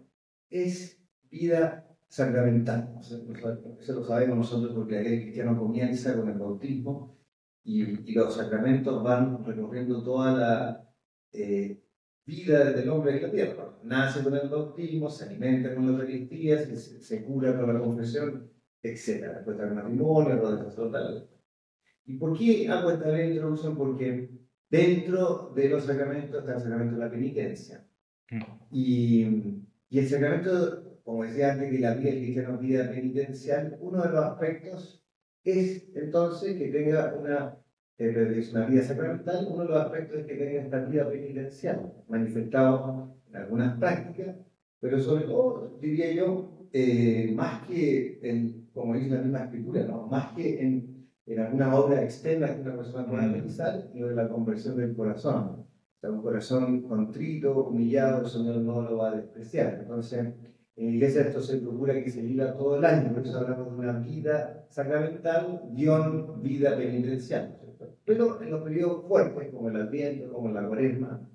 es 0.48 1.00
vida 1.30 1.91
sacramental. 2.12 2.94
Eso 3.00 3.94
lo 3.94 4.04
sabemos 4.04 4.36
nosotros 4.36 4.74
porque 4.74 5.00
el 5.00 5.22
cristiano 5.22 5.58
comienza 5.58 6.16
con 6.16 6.28
el 6.28 6.38
bautismo 6.38 7.16
y, 7.64 8.12
los 8.12 8.34
sacramentos 8.34 9.02
van 9.02 9.44
recorriendo 9.44 10.02
toda 10.02 10.32
la 10.32 10.88
eh, 11.32 11.80
vida 12.26 12.72
del 12.72 12.88
hombre 12.90 13.16
en 13.16 13.22
la 13.22 13.30
tierra. 13.30 13.78
Nace 13.84 14.22
con 14.22 14.34
el 14.34 14.48
bautismo, 14.48 15.08
se 15.08 15.24
alimenta 15.24 15.74
con 15.74 15.86
la 15.86 15.92
Eucaristía, 15.92 16.58
se, 16.58 16.76
se 16.76 17.24
cura 17.24 17.56
con 17.58 17.72
la 17.72 17.80
confesión 17.80 18.52
etcétera. 18.82 19.34
Después 19.34 19.56
está 19.56 19.68
el 19.68 19.74
matrimonio, 19.74 20.36
de 20.36 20.64
sacerdotal. 20.64 21.28
¿Y 22.04 22.18
por 22.18 22.36
qué 22.36 22.68
hago 22.68 22.90
esta 22.90 23.08
breve 23.08 23.34
introducción? 23.34 23.76
Porque 23.76 24.30
dentro 24.68 25.52
de 25.54 25.68
los 25.68 25.84
sacramentos 25.84 26.40
está 26.40 26.54
el 26.54 26.60
sacramento 26.60 26.96
de 26.96 27.04
la 27.04 27.10
penitencia. 27.10 27.86
Mm. 28.30 28.42
Y, 28.72 29.22
y 29.88 29.98
el 29.98 30.08
sacramento, 30.08 30.91
como 31.04 31.24
decía 31.24 31.52
antes, 31.52 31.70
que 31.70 31.78
la 31.78 31.94
vida 31.94 32.10
cristiana 32.10 32.56
vida 32.56 32.90
penitencial, 32.90 33.78
uno 33.80 34.02
de 34.02 34.08
los 34.10 34.24
aspectos 34.24 35.04
es 35.44 35.88
entonces 35.94 36.56
que 36.56 36.68
tenga 36.68 37.14
una, 37.18 37.56
eh, 37.98 38.44
una 38.52 38.66
vida 38.66 38.82
sacramental, 38.82 39.48
uno 39.50 39.62
de 39.64 39.68
los 39.68 39.82
aspectos 39.82 40.20
es 40.20 40.26
que 40.26 40.34
tenga 40.34 40.62
esta 40.62 40.84
vida 40.84 41.08
penitencial, 41.08 41.92
manifestado 42.08 43.16
en 43.28 43.36
algunas 43.36 43.78
prácticas, 43.78 44.36
pero 44.80 44.98
sobre 45.00 45.24
todo, 45.24 45.78
diría 45.80 46.12
yo, 46.12 46.68
eh, 46.72 47.32
más 47.34 47.66
que 47.66 48.18
en 48.22 48.62
como 48.72 48.94
dice 48.94 49.10
la 49.10 49.22
misma 49.22 49.44
escritura, 49.44 49.84
¿no? 49.84 50.06
más 50.06 50.32
que 50.32 50.62
en, 50.62 51.08
en 51.26 51.40
alguna 51.40 51.74
obra 51.74 52.02
externa 52.02 52.54
que 52.54 52.62
una 52.62 52.76
persona 52.76 53.06
pueda 53.06 53.26
mm. 53.26 53.32
realizar, 53.32 53.88
sino 53.92 54.08
de 54.08 54.14
la 54.14 54.28
conversión 54.28 54.76
del 54.76 54.96
corazón. 54.96 55.66
O 55.96 56.00
sea, 56.00 56.10
un 56.10 56.22
corazón 56.22 56.82
contrito, 56.82 57.66
humillado, 57.66 58.22
el 58.22 58.30
Señor 58.30 58.56
no 58.56 58.82
lo 58.82 58.96
va 58.96 59.10
a 59.10 59.16
despreciar. 59.16 59.80
Entonces, 59.82 60.34
en 60.76 60.86
la 60.86 60.92
iglesia 60.92 61.22
esto 61.22 61.42
se 61.42 61.58
procura 61.58 62.02
que 62.02 62.10
se 62.10 62.22
viva 62.22 62.56
todo 62.56 62.78
el 62.78 62.84
año, 62.84 63.12
por 63.12 63.26
eso 63.26 63.38
hablamos 63.38 63.72
de 63.72 63.78
una 63.78 63.98
vida 63.98 64.66
sacramental, 64.70 65.62
guion 65.72 66.42
vida 66.42 66.76
penitencial. 66.76 67.58
Pero 68.04 68.40
en 68.42 68.50
los 68.50 68.62
periodos 68.62 69.06
fuertes, 69.06 69.52
como 69.52 69.68
el 69.68 69.76
Adviento, 69.76 70.32
como 70.32 70.50
la 70.50 70.66
Cuaresma, 70.66 71.28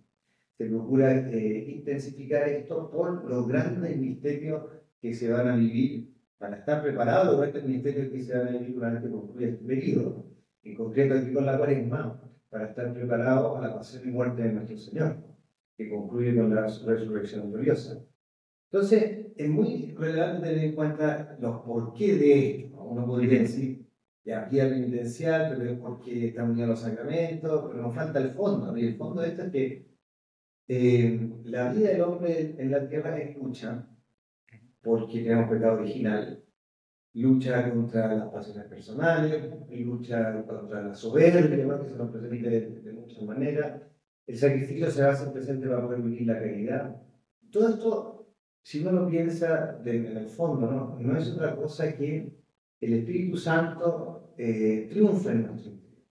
se 0.58 0.66
procura 0.66 1.30
eh, 1.30 1.66
intensificar 1.70 2.48
esto 2.50 2.90
por 2.90 3.30
los 3.30 3.48
grandes 3.48 3.96
misterios 3.98 4.64
que 5.00 5.14
se 5.14 5.32
van 5.32 5.48
a 5.48 5.56
vivir, 5.56 6.16
para 6.40 6.58
estar 6.58 6.82
preparados 6.82 7.36
para 7.36 7.48
este 7.48 7.62
ministerio 7.62 8.12
que 8.12 8.24
se 8.24 8.38
van 8.38 8.48
a 8.48 8.52
vivir 8.52 9.12
concluya 9.12 9.48
este 9.50 9.66
periodo, 9.66 10.26
en 10.64 10.76
concreto 10.76 11.14
aquí 11.16 11.32
con 11.32 11.46
la 11.46 11.58
cuaresma, 11.58 12.22
para 12.50 12.70
estar 12.70 12.94
preparados 12.94 13.58
a 13.58 13.68
la 13.68 13.76
pasión 13.76 14.08
y 14.08 14.12
muerte 14.12 14.42
de 14.42 14.54
nuestro 14.54 14.78
Señor, 14.78 15.18
que 15.78 15.90
concluye 15.90 16.36
con 16.36 16.54
la 16.54 16.64
resurrección 16.64 17.52
gloriosa. 17.52 18.04
Entonces, 18.72 19.27
es 19.38 19.50
muy 19.50 19.96
relevante 19.98 20.48
tener 20.48 20.64
en 20.64 20.76
cuenta 20.76 21.38
los 21.40 21.62
por 21.62 21.94
qué 21.94 22.16
de 22.16 22.50
esto. 22.62 22.84
Uno 22.84 23.06
podría 23.06 23.42
decir, 23.42 23.88
ya 24.26 24.46
hay 24.46 24.70
penitencial, 24.70 25.56
pero 25.56 25.72
es 25.72 25.80
porque 25.80 26.28
están 26.28 26.52
unidos 26.52 26.70
los 26.70 26.80
sacramentos, 26.82 27.66
pero 27.68 27.82
nos 27.82 27.96
falta 27.96 28.20
el 28.20 28.32
fondo. 28.32 28.78
Y 28.78 28.88
el 28.88 28.98
fondo 28.98 29.22
de 29.22 29.30
esto 29.30 29.44
es 29.44 29.52
que 29.52 29.88
eh, 30.68 31.30
la 31.46 31.72
vida 31.72 31.92
del 31.92 32.02
hombre 32.02 32.56
en 32.58 32.72
la 32.72 32.88
tierra 32.88 33.18
es 33.18 33.38
lucha, 33.38 33.88
porque 34.82 35.24
tenemos 35.24 35.50
pecado 35.50 35.80
original, 35.80 36.44
lucha 37.14 37.70
contra 37.70 38.16
las 38.16 38.30
pasiones 38.30 38.66
personales, 38.66 39.50
lucha 39.70 40.44
contra 40.46 40.82
la 40.82 40.94
soberbia, 40.94 41.80
que 41.80 41.90
se 41.90 41.96
nos 41.96 42.12
presenta 42.12 42.50
de, 42.50 42.94
muchas 42.94 43.24
maneras. 43.24 43.82
El 44.26 44.38
sacrificio 44.38 44.92
se 44.92 45.04
hace 45.04 45.32
presente 45.32 45.68
para 45.68 45.84
poder 45.84 46.02
vivir 46.02 46.28
la 46.28 46.40
caridad. 46.40 47.02
Todo 47.50 47.70
esto, 47.70 48.17
si 48.68 48.82
uno 48.82 48.92
lo 48.92 49.08
piensa 49.08 49.82
en 49.86 50.18
el 50.18 50.28
fondo, 50.28 50.70
¿no? 50.70 51.00
no 51.00 51.18
es 51.18 51.30
otra 51.30 51.56
cosa 51.56 51.96
que 51.96 52.34
el 52.82 52.94
Espíritu 52.96 53.38
Santo 53.38 54.34
eh, 54.38 54.90
en 54.92 55.04
nuestro 55.04 55.72
interior. 55.72 56.04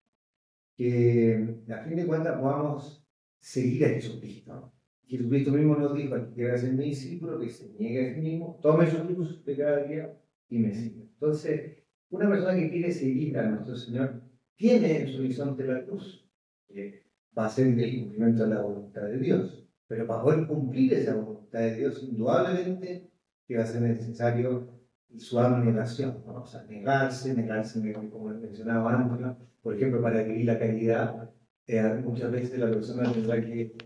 Que 0.75 1.59
a 1.71 1.85
fin 1.85 1.97
de 1.97 2.07
cuentas 2.07 2.41
podamos 2.41 3.07
seguir 3.39 3.85
a 3.85 3.89
Jesucristo. 3.91 4.73
Jesucristo 5.07 5.53
mismo 5.53 5.77
nos 5.77 5.95
dijo, 5.95 6.15
que 6.15 6.33
quiera 6.33 6.57
ser 6.57 6.73
mi 6.73 6.87
discípulo, 6.87 7.39
que 7.39 7.51
se 7.51 7.75
niegue 7.75 8.11
a 8.11 8.15
sí 8.15 8.23
mismo, 8.23 8.59
tome 8.63 8.91
su 8.91 9.07
cruz 9.07 9.45
de 9.45 9.55
cada 9.55 9.83
día 9.83 10.19
y 10.49 10.59
me 10.59 10.73
siga. 10.73 11.03
Entonces, 11.03 11.85
una 12.09 12.27
persona 12.27 12.55
que 12.55 12.71
quiere 12.71 12.91
seguir 12.91 13.37
a 13.37 13.51
nuestro 13.51 13.77
Señor 13.77 14.23
tiene 14.55 15.03
en 15.03 15.09
su 15.09 15.19
horizonte 15.19 15.63
la 15.63 15.85
cruz, 15.85 16.27
que 16.67 17.05
va 17.37 17.45
a 17.45 17.51
ser 17.51 17.67
el 17.67 18.01
cumplimiento 18.01 18.45
de 18.45 18.55
la 18.55 18.63
voluntad 18.63 19.03
de 19.03 19.19
Dios. 19.19 19.63
Pero 19.87 20.07
para 20.07 20.23
poder 20.23 20.47
cumplir 20.47 20.95
esa 20.95 21.15
voluntad 21.15 21.36
de 21.61 21.77
Dios, 21.77 22.03
indudablemente 22.03 23.11
que 23.47 23.57
va 23.57 23.65
a 23.65 23.67
ser 23.67 23.83
necesario 23.83 24.69
su 25.17 25.39
abnegación, 25.39 26.23
¿no? 26.27 26.43
o 26.43 26.47
sea, 26.47 26.65
negarse, 26.65 27.35
negarse, 27.35 27.81
como 28.11 28.29
mencionaba 28.29 28.95
antes, 28.95 29.47
por 29.63 29.75
ejemplo, 29.75 30.03
para 30.03 30.21
adquirir 30.21 30.47
la 30.47 30.59
caridad, 30.59 31.31
eh, 31.67 31.83
muchas 32.05 32.31
veces 32.31 32.59
la 32.59 32.71
persona 32.71 33.13
tendrá 33.13 33.41
que, 33.41 33.77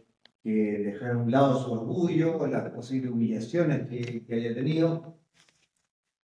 dejar 0.42 1.12
a 1.12 1.18
un 1.18 1.30
lado 1.30 1.62
su 1.62 1.72
orgullo 1.72 2.38
con 2.38 2.50
las 2.50 2.70
posibles 2.70 3.10
humillaciones 3.10 3.86
que, 3.88 4.34
haya 4.34 4.54
tenido, 4.54 5.18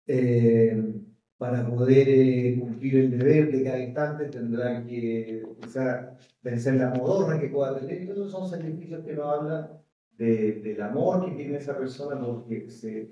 eh, 0.07 0.93
para 1.37 1.67
poder 1.67 2.07
eh, 2.07 2.57
cumplir 2.59 2.95
el 2.97 3.17
deber 3.17 3.51
de 3.51 3.63
cada 3.63 3.79
instante 3.79 4.25
tendrá 4.25 4.85
que 4.85 5.43
quizá 5.61 6.15
vencer 6.41 6.75
la 6.75 6.91
modorra 6.91 7.39
que 7.39 7.47
pueda 7.49 7.77
tener, 7.79 8.03
y 8.03 8.09
esos 8.11 8.31
son 8.31 8.47
sacrificios 8.47 9.03
que 9.03 9.13
nos 9.13 9.25
hablan 9.25 9.82
de, 10.17 10.61
del 10.61 10.81
amor 10.81 11.25
que 11.25 11.35
tiene 11.35 11.57
esa 11.57 11.77
persona 11.77 12.19
porque 12.19 12.69
se 12.69 13.11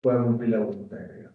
pueda 0.00 0.22
cumplir 0.24 0.50
la 0.50 0.58
voluntad 0.60 0.98
de 0.98 1.20
Dios. 1.20 1.32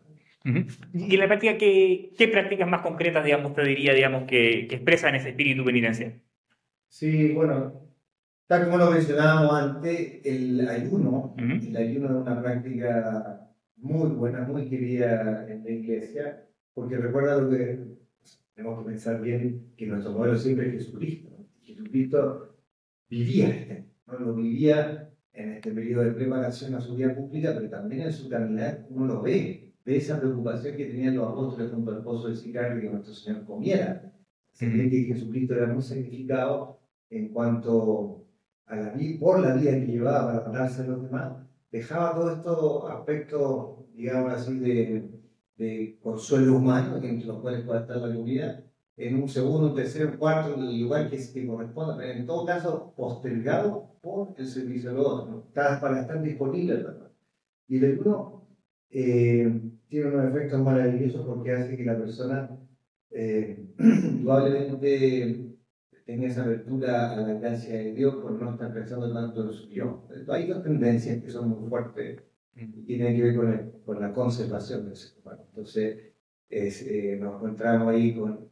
Y 0.93 1.13
en 1.13 1.19
la 1.19 1.27
práctica, 1.27 1.57
¿qué, 1.57 2.13
¿qué, 2.17 2.27
prácticas 2.29 2.69
más 2.69 2.81
concretas, 2.81 3.25
digamos, 3.25 3.53
te 3.53 3.63
diría, 3.63 3.93
digamos, 3.93 4.23
que, 4.23 4.67
que 4.69 4.75
expresan 4.75 5.15
ese 5.15 5.29
espíritu 5.29 5.65
penitencial? 5.65 6.21
Sí, 6.87 7.33
bueno, 7.33 7.81
tal 8.47 8.65
como 8.65 8.77
lo 8.77 8.91
mencionábamos 8.91 9.53
antes, 9.53 10.21
el 10.23 10.67
ayuno, 10.69 11.35
el 11.37 11.75
ayuno 11.75 12.07
es 12.07 12.13
una 12.13 12.41
práctica 12.41 13.51
muy 13.75 14.09
buena, 14.09 14.41
muy 14.43 14.69
querida 14.69 15.45
en 15.49 15.63
la 15.63 15.69
iglesia, 15.69 16.47
porque 16.73 16.97
recuerda 16.97 17.41
lo 17.41 17.49
que 17.49 17.97
tenemos 18.53 18.79
que 18.79 18.89
pensar 18.89 19.21
bien, 19.21 19.73
que 19.75 19.85
nuestro 19.85 20.13
modelo 20.13 20.37
siempre 20.37 20.67
es 20.67 20.73
Jesucristo. 20.73 21.29
Jesucristo 21.61 22.55
vivía 23.09 23.49
este, 23.49 23.85
¿no? 24.07 24.19
lo 24.19 24.35
vivía 24.35 25.09
en 25.33 25.53
este 25.53 25.71
periodo 25.71 26.03
de 26.03 26.11
preparación 26.11 26.73
a 26.75 26.81
su 26.81 26.95
vida 26.95 27.15
pública, 27.15 27.53
pero 27.53 27.69
también 27.69 28.03
en 28.03 28.13
su 28.13 28.27
caminar 28.29 28.85
uno 28.89 29.05
lo 29.05 29.21
ve, 29.21 29.73
ve 29.85 29.97
esa 29.97 30.19
preocupación 30.19 30.75
que 30.75 30.85
tenían 30.85 31.15
los 31.15 31.29
apóstoles 31.29 31.71
junto 31.71 31.91
al 31.91 32.03
pozo 32.03 32.27
del 32.27 32.37
sicario 32.37 32.81
que 32.81 32.89
nuestro 32.89 33.13
Señor 33.13 33.45
comiera. 33.45 34.11
Se 34.51 34.67
ve 34.67 34.89
que 34.89 35.03
Jesucristo 35.03 35.53
era 35.53 35.67
muy 35.67 35.83
sacrificado 35.83 36.79
en 37.09 37.29
cuanto 37.29 38.25
a 38.65 38.75
la 38.75 38.89
vida, 38.91 39.19
por 39.19 39.39
la 39.39 39.53
vida 39.53 39.71
que 39.71 39.85
llevaba 39.85 40.43
para 40.43 40.59
darse 40.59 40.81
a 40.81 40.87
los 40.87 41.03
demás, 41.03 41.33
dejaba 41.71 42.15
todos 42.15 42.37
estos 42.37 42.89
aspectos, 42.91 43.93
digamos 43.93 44.33
así, 44.33 44.59
de, 44.59 45.09
de 45.57 45.99
consuelo 46.01 46.57
humano, 46.57 46.97
entre 46.97 47.27
los 47.27 47.39
cuales 47.39 47.63
puede 47.63 47.81
estar 47.81 47.97
la 47.97 48.15
comida, 48.15 48.63
en 48.97 49.21
un 49.21 49.29
segundo, 49.29 49.67
un 49.67 49.75
tercer, 49.75 50.17
cuarto, 50.17 50.55
en 50.55 50.61
el 50.61 50.81
lugar 50.81 51.09
que, 51.09 51.17
que 51.17 51.47
corresponda, 51.47 51.95
pero 51.97 52.11
en 52.13 52.25
todo 52.25 52.45
caso 52.45 52.93
postergado 52.97 53.95
por 54.01 54.33
el 54.37 54.47
servicio 54.47 54.93
de 54.93 54.99
otro, 54.99 55.47
para 55.53 56.01
estar 56.01 56.21
disponible. 56.21 56.83
Y 57.67 57.77
el 57.77 57.85
ayuno 57.85 58.47
eh, 58.89 59.61
tiene 59.87 60.07
unos 60.07 60.25
efectos 60.29 60.61
maravillosos 60.61 61.25
porque 61.25 61.51
hace 61.51 61.77
que 61.77 61.85
la 61.85 61.97
persona 61.97 62.49
eh, 63.11 63.67
indudablemente 63.79 65.57
tenga 66.05 66.27
esa 66.27 66.43
apertura 66.43 67.11
a 67.11 67.15
la 67.17 67.33
gracia 67.33 67.75
de 67.75 67.93
Dios 67.93 68.15
por 68.15 68.31
no 68.31 68.51
estar 68.51 68.73
pensando 68.73 69.13
tanto 69.13 69.43
en 69.43 69.53
su 69.53 69.69
yo. 69.69 70.07
Hay 70.29 70.47
dos 70.47 70.63
tendencias 70.63 71.21
que 71.21 71.29
son 71.29 71.49
muy 71.49 71.69
fuertes 71.69 72.23
y 72.55 72.65
tienen 72.85 73.15
que 73.15 73.23
ver 73.23 73.35
con, 73.35 73.71
con 73.85 74.01
la 74.01 74.11
conservación 74.11 74.85
del 74.85 74.95
ser 74.95 75.19
humano. 75.21 75.43
Entonces, 75.49 75.97
eh, 76.49 77.17
nos 77.19 77.35
encontramos 77.35 77.89
ahí 77.89 78.15
con 78.15 78.49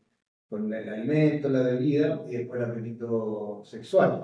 con 0.49 0.73
el 0.73 0.89
alimento, 0.89 1.49
la 1.49 1.63
bebida 1.63 2.23
y 2.27 2.37
después 2.37 2.61
el 2.61 2.69
apetito 2.69 3.63
sexual. 3.65 4.21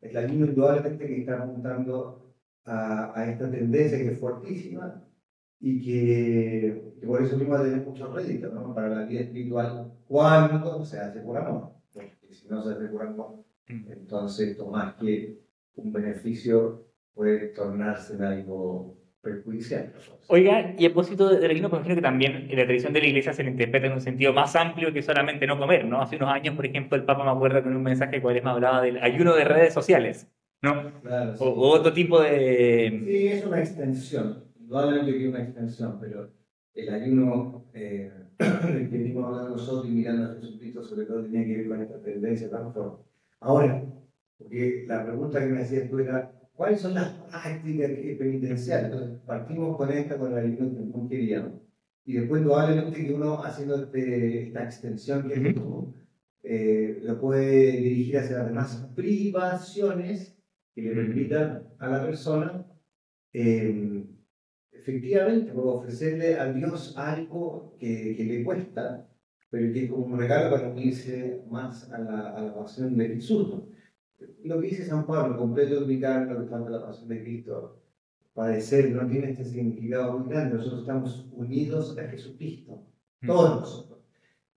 Es 0.00 0.12
la 0.12 0.22
misma 0.22 0.46
indudablemente 0.46 1.06
que 1.06 1.20
está 1.20 1.42
apuntando 1.42 2.34
a, 2.64 3.18
a, 3.18 3.30
esta 3.30 3.50
tendencia 3.50 3.98
que 3.98 4.12
es 4.12 4.18
fuertísima 4.18 5.02
y 5.60 5.82
que, 5.84 6.94
por 7.04 7.22
eso 7.22 7.36
mismo 7.36 7.56
tener 7.58 7.84
mucho 7.84 8.12
rédito 8.12 8.48
¿no? 8.52 8.74
para 8.74 8.88
la 8.88 9.04
vida 9.04 9.20
espiritual 9.20 9.92
cuando 10.06 10.84
se 10.84 10.98
hace 10.98 11.20
por 11.20 11.36
amor. 11.36 11.72
Porque 11.92 12.16
si 12.30 12.48
no 12.48 12.62
se 12.62 12.74
hace 12.74 12.86
por 12.86 13.02
amor, 13.02 13.44
entonces 13.66 14.50
esto 14.50 14.68
más 14.68 14.94
que 14.94 15.40
un 15.74 15.92
beneficio 15.92 16.86
puede 17.14 17.48
tornarse 17.48 18.14
en 18.14 18.22
algo 18.22 18.97
perjudicial. 19.22 19.92
Oiga, 20.28 20.74
y 20.78 20.86
a 20.86 20.88
propósito 20.88 21.28
del 21.28 21.50
ayuno, 21.50 21.68
ejemplo, 21.68 21.94
que 21.94 22.02
también 22.02 22.46
en 22.50 22.56
la 22.56 22.64
tradición 22.64 22.92
de 22.92 23.00
la 23.00 23.06
iglesia 23.06 23.32
se 23.32 23.42
le 23.42 23.50
interpreta 23.50 23.86
en 23.86 23.94
un 23.94 24.00
sentido 24.00 24.32
más 24.32 24.54
amplio 24.56 24.92
que 24.92 25.02
solamente 25.02 25.46
no 25.46 25.58
comer, 25.58 25.84
¿no? 25.84 26.00
Hace 26.00 26.16
unos 26.16 26.30
años, 26.30 26.54
por 26.54 26.66
ejemplo, 26.66 26.96
el 26.96 27.04
Papa 27.04 27.24
me 27.24 27.30
acuerda 27.30 27.62
con 27.62 27.74
un 27.74 27.82
mensaje 27.82 28.20
que 28.20 28.40
me 28.40 28.50
hablaba 28.50 28.82
del 28.82 28.98
ayuno 28.98 29.34
de 29.34 29.44
redes 29.44 29.74
sociales, 29.74 30.28
¿no? 30.62 31.00
Claro, 31.02 31.34
o, 31.38 31.68
otro 31.70 31.92
tipo 31.92 32.20
de... 32.20 33.02
Sí, 33.04 33.28
es 33.28 33.44
una 33.44 33.60
extensión, 33.60 34.44
indudablemente 34.58 35.12
que 35.12 35.24
es 35.24 35.28
una 35.28 35.42
extensión, 35.42 35.98
pero 36.00 36.30
el 36.74 36.94
ayuno 36.94 37.66
eh, 37.74 38.12
del 38.38 38.90
que 38.90 38.98
venimos 38.98 39.24
hablando 39.24 39.50
nosotros 39.50 39.86
y 39.88 39.90
mirando 39.90 40.30
a 40.30 40.34
Jesucristo, 40.34 40.82
sobre 40.82 41.06
todo 41.06 41.22
tenía 41.22 41.44
que 41.44 41.56
ver 41.56 41.68
con 41.68 41.82
esta 41.82 42.00
tendencia 42.00 42.50
tan 42.50 42.72
fuerte. 42.72 43.02
Ahora, 43.40 43.84
porque 44.38 44.84
la 44.86 45.04
pregunta 45.04 45.40
que 45.40 45.46
me 45.46 45.62
hacías 45.62 45.90
tú 45.90 45.98
era, 45.98 46.32
¿Cuáles 46.58 46.80
son 46.80 46.94
las 46.94 47.12
prácticas 47.30 47.88
penitenciales? 48.18 48.86
Entonces, 48.86 49.20
partimos 49.24 49.76
con 49.76 49.92
esta, 49.92 50.18
con 50.18 50.34
la 50.34 50.40
ayuno 50.40 50.76
que 50.76 50.98
no 50.98 51.08
queríamos. 51.08 51.52
Y 52.04 52.14
después, 52.14 52.42
probablemente 52.42 53.06
que 53.06 53.14
uno 53.14 53.44
haciendo 53.44 53.84
este, 53.84 54.48
esta 54.48 54.64
extensión 54.64 55.28
que 55.28 55.54
eh, 56.42 56.98
lo 57.04 57.20
puede 57.20 57.70
dirigir 57.76 58.18
hacia 58.18 58.38
las 58.38 58.48
demás 58.48 58.90
privaciones 58.96 60.36
que 60.74 60.82
le 60.82 60.96
permitan 60.96 61.62
a 61.78 61.86
la 61.90 62.04
persona 62.04 62.66
eh, 63.32 64.04
efectivamente 64.72 65.52
ofrecerle 65.54 66.40
a 66.40 66.52
Dios 66.52 66.92
algo 66.96 67.76
que, 67.78 68.16
que, 68.16 68.24
le 68.24 68.42
cuesta, 68.42 69.08
pero 69.48 69.72
que 69.72 69.84
es 69.84 69.90
como 69.90 70.06
un 70.06 70.18
regalo 70.18 70.50
para 70.50 70.70
unirse 70.70 71.40
más 71.48 71.88
a 71.92 72.00
la, 72.00 72.30
a 72.30 72.42
la 72.42 72.52
pasión 72.52 72.96
de 72.96 73.10
Jesús 73.10 73.62
lo 74.44 74.60
que 74.60 74.68
dice 74.68 74.86
San 74.86 75.06
Pablo, 75.06 75.36
completo 75.36 75.86
mi 75.86 76.00
carne, 76.00 76.32
lo 76.32 76.40
que 76.40 76.46
falta 76.46 76.70
la 76.70 76.86
pasión 76.86 77.08
de 77.08 77.22
Cristo, 77.22 77.82
padecer 78.34 78.90
no 78.90 79.06
tiene 79.08 79.30
este 79.30 79.44
significado 79.44 80.18
muy 80.18 80.28
grande. 80.28 80.56
Nosotros 80.56 80.80
estamos 80.80 81.26
unidos 81.32 81.96
a 81.98 82.08
Jesucristo, 82.08 82.86
mm. 83.20 83.26
todos 83.26 83.60
nosotros. 83.60 83.98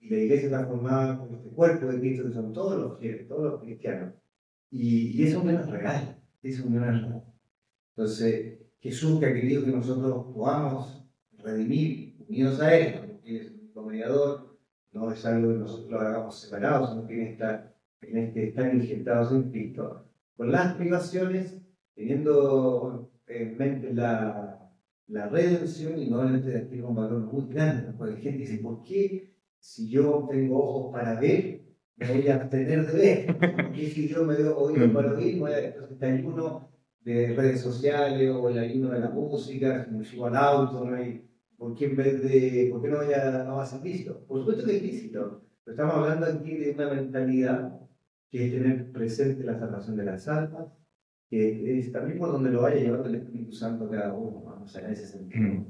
Y 0.00 0.10
la 0.10 0.16
iglesia 0.18 0.46
está 0.46 0.66
formada 0.66 1.18
por 1.18 1.32
este 1.32 1.48
cuerpo 1.50 1.86
de 1.86 2.00
Cristo, 2.00 2.24
que 2.26 2.34
son 2.34 2.52
todos 2.52 2.80
los 2.80 2.98
fieles, 2.98 3.28
todos 3.28 3.52
los 3.52 3.60
cristianos. 3.60 4.14
Y, 4.70 5.20
y 5.20 5.24
eso 5.24 5.48
es 5.48 5.70
real, 5.70 6.22
eso 6.42 6.64
es 6.64 6.72
real. 6.72 7.24
Entonces, 7.96 8.58
Jesús 8.80 9.20
que 9.20 9.26
ha 9.26 9.32
querido 9.34 9.64
que 9.64 9.70
nosotros 9.70 10.26
podamos 10.34 11.04
redimir, 11.38 12.16
unidos 12.28 12.60
a 12.60 12.76
Él, 12.76 12.94
porque 13.00 13.36
es 13.36 13.52
un 13.74 13.86
mediador, 13.86 14.58
no 14.92 15.12
es 15.12 15.24
algo 15.24 15.52
que 15.52 15.58
nosotros 15.58 15.90
lo 15.90 16.00
hagamos 16.00 16.40
separados, 16.40 16.90
sino 16.90 17.06
que 17.06 17.14
en 17.14 17.28
esta 17.28 17.71
que 18.02 18.48
están 18.48 18.76
injertados 18.76 19.32
en 19.32 19.50
Cristo, 19.50 20.06
con 20.36 20.50
las 20.50 20.74
privaciones, 20.74 21.60
teniendo 21.94 23.10
en 23.26 23.56
mente 23.56 23.94
la, 23.94 24.70
la 25.06 25.28
redención 25.28 25.98
indudablemente 25.98 26.56
adquiere 26.56 26.82
un 26.82 26.94
valor 26.94 27.20
muy 27.20 27.48
grande, 27.48 27.92
porque 27.96 28.14
la 28.14 28.20
gente 28.20 28.38
dice, 28.38 28.58
¿por 28.58 28.82
qué 28.82 29.34
si 29.58 29.88
yo 29.88 30.26
tengo 30.30 30.58
ojos 30.58 30.92
para 30.92 31.18
ver, 31.20 31.62
me 31.96 32.12
voy 32.12 32.28
a 32.28 32.34
abstener 32.36 32.86
de 32.86 32.98
ver? 32.98 33.38
¿Por 33.38 33.72
qué 33.72 33.90
si 33.90 34.08
yo 34.08 34.24
me 34.24 34.34
doy 34.34 34.52
oído 34.56 34.92
para 34.92 35.12
oír, 35.12 35.34
entonces 35.36 35.92
está 35.92 36.06
ayuno 36.06 36.68
de 37.00 37.34
redes 37.34 37.60
sociales 37.60 38.30
o 38.30 38.48
el 38.48 38.58
ayuno 38.58 38.90
de 38.90 39.00
la 39.00 39.10
música, 39.10 39.84
si 39.84 39.90
me 39.90 40.04
subo 40.04 40.26
al 40.26 40.36
auto, 40.36 40.84
no 40.84 40.96
¿por 41.56 41.74
qué 41.76 41.84
en 41.84 41.96
vez 41.96 42.22
de, 42.22 42.68
por 42.70 42.82
qué 42.82 42.88
no, 42.88 42.96
voy 42.96 43.14
a, 43.14 43.44
no 43.44 43.56
va 43.56 43.64
a? 43.64 43.80
Por 44.26 44.38
supuesto 44.40 44.64
que 44.64 44.76
es 44.76 44.82
lícito, 44.82 45.42
pero 45.64 45.76
estamos 45.76 45.94
hablando 45.94 46.26
aquí 46.26 46.56
de 46.56 46.72
una 46.72 46.92
mentalidad 46.92 47.82
que 48.32 48.46
es 48.46 48.52
tener 48.52 48.90
presente 48.90 49.44
la 49.44 49.58
salvación 49.58 49.94
de 49.94 50.04
las 50.04 50.26
almas, 50.26 50.72
que 51.28 51.78
es 51.78 51.92
también 51.92 52.18
por 52.18 52.32
donde 52.32 52.50
lo 52.50 52.62
vaya 52.62 52.80
llevando 52.80 53.08
el 53.08 53.16
Espíritu 53.16 53.52
Santo 53.52 53.90
cada 53.90 54.14
uno, 54.14 54.42
vamos 54.42 54.74
en 54.74 54.86
ese 54.86 55.06
sentido. 55.06 55.66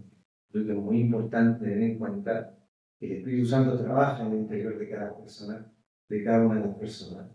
Creo 0.48 0.66
que 0.66 0.72
es 0.72 0.78
muy 0.78 1.00
importante 1.00 1.64
tener 1.64 1.82
en 1.82 1.98
cuenta 1.98 2.56
que 3.00 3.06
el 3.06 3.18
Espíritu 3.18 3.46
Santo 3.46 3.76
trabaja 3.76 4.24
en 4.24 4.32
el 4.32 4.38
interior 4.38 4.78
de 4.78 4.88
cada 4.88 5.18
persona, 5.18 5.72
de 6.08 6.24
cada 6.24 6.46
una 6.46 6.60
de 6.60 6.68
las 6.68 6.76
personas. 6.76 7.28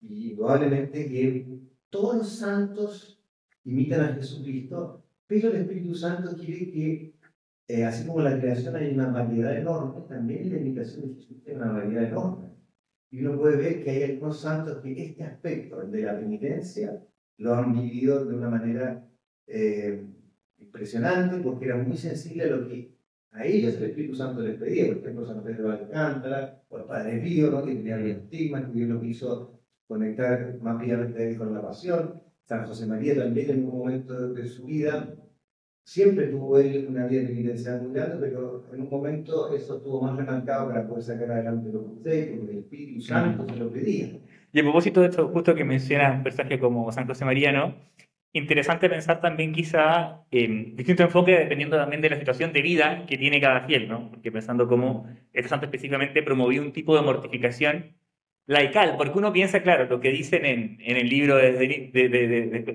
Y 0.00 0.32
indudablemente 0.32 1.08
que 1.08 1.46
todos 1.88 2.16
los 2.16 2.28
santos 2.28 3.22
imitan 3.62 4.00
a 4.00 4.14
Jesucristo, 4.14 5.04
pero 5.28 5.50
el 5.50 5.56
Espíritu 5.56 5.94
Santo 5.94 6.36
quiere 6.36 6.72
que, 6.72 7.14
eh, 7.68 7.84
así 7.84 8.08
como 8.08 8.22
la 8.22 8.40
creación 8.40 8.74
hay 8.74 8.92
una 8.92 9.06
variedad 9.10 9.56
enorme, 9.56 10.02
también 10.08 10.50
la 10.50 10.58
imitación 10.58 11.02
de 11.02 11.14
Jesucristo 11.14 11.50
hay 11.50 11.56
una 11.56 11.72
variedad 11.72 12.04
enorme. 12.08 12.53
Y 13.14 13.24
uno 13.24 13.38
puede 13.38 13.56
ver 13.56 13.84
que 13.84 13.90
hay 13.90 14.02
algunos 14.02 14.40
santos 14.40 14.82
que 14.82 15.00
este 15.00 15.22
aspecto, 15.22 15.80
de 15.86 16.02
la 16.02 16.18
penitencia, 16.18 17.00
lo 17.36 17.54
han 17.54 17.72
vivido 17.72 18.24
de 18.24 18.34
una 18.34 18.50
manera 18.50 19.08
eh, 19.46 20.04
impresionante 20.58 21.36
porque 21.36 21.66
era 21.66 21.76
muy 21.76 21.96
sensible 21.96 22.42
a 22.42 22.56
lo 22.56 22.66
que 22.66 22.92
a 23.30 23.46
ellos 23.46 23.76
el 23.76 23.84
Espíritu 23.84 24.16
Santo 24.16 24.42
les 24.42 24.58
pedía. 24.58 24.88
Por 24.88 24.96
ejemplo, 24.96 25.24
San 25.24 25.44
Pedro 25.44 25.68
de 25.68 25.74
Alcántara 25.74 26.64
o 26.68 26.78
el 26.78 26.84
Padre 26.86 27.20
Pío, 27.20 27.52
¿no? 27.52 27.64
que 27.64 27.76
tenía 27.76 27.94
el 27.94 28.10
estigma, 28.10 28.68
que 28.72 28.80
lo 28.80 29.00
quiso 29.00 29.60
conectar 29.86 30.58
más 30.60 30.80
vivamente 30.80 31.36
con 31.36 31.54
la 31.54 31.62
pasión. 31.62 32.20
San 32.42 32.66
José 32.66 32.84
María 32.84 33.16
también 33.16 33.48
en 33.48 33.64
un 33.64 33.78
momento 33.78 34.34
de 34.34 34.44
su 34.48 34.64
vida 34.64 35.14
Siempre 35.86 36.28
tuvo 36.28 36.58
él 36.58 36.86
una 36.88 37.06
vida 37.06 37.20
de 37.20 37.28
penitencia 37.28 37.76
muy 37.76 37.92
grande, 37.92 38.16
pero 38.18 38.64
en 38.72 38.80
un 38.80 38.88
momento 38.88 39.54
eso 39.54 39.76
estuvo 39.76 40.00
más 40.00 40.16
remarcado 40.16 40.68
para 40.68 40.86
poder 40.88 41.02
sacar 41.04 41.30
adelante 41.30 41.70
los 41.70 41.84
consejos, 41.84 42.38
porque 42.38 42.52
el 42.52 42.58
Espíritu 42.60 43.00
Santo 43.02 43.46
se 43.46 43.56
lo 43.56 43.70
pedía. 43.70 44.18
Y 44.50 44.60
a 44.60 44.62
propósito 44.62 45.02
de 45.02 45.08
esto, 45.08 45.28
justo 45.28 45.54
que 45.54 45.64
menciona 45.64 46.12
un 46.12 46.22
personaje 46.22 46.58
como 46.58 46.90
San 46.90 47.06
José 47.06 47.26
María, 47.26 47.52
¿no? 47.52 47.74
Interesante 48.32 48.88
pensar 48.88 49.20
también 49.20 49.52
quizá 49.52 50.24
en 50.30 50.74
distinto 50.74 51.02
enfoque 51.04 51.32
dependiendo 51.32 51.76
también 51.76 52.00
de 52.02 52.10
la 52.10 52.18
situación 52.18 52.52
de 52.52 52.62
vida 52.62 53.04
que 53.06 53.18
tiene 53.18 53.40
cada 53.40 53.66
fiel, 53.66 53.86
¿no? 53.88 54.10
Porque 54.10 54.32
pensando 54.32 54.66
cómo 54.66 55.06
este 55.32 55.48
santo 55.50 55.66
específicamente 55.66 56.22
promovió 56.22 56.62
un 56.62 56.72
tipo 56.72 56.96
de 56.96 57.02
mortificación 57.02 57.96
laical, 58.46 58.96
porque 58.96 59.18
uno 59.18 59.32
piensa, 59.32 59.62
claro, 59.62 59.86
lo 59.86 60.00
que 60.00 60.10
dicen 60.10 60.44
en, 60.46 60.78
en 60.80 60.96
el 60.96 61.08
libro 61.08 61.36
de, 61.36 61.52
de, 61.52 62.08
de 62.08 62.08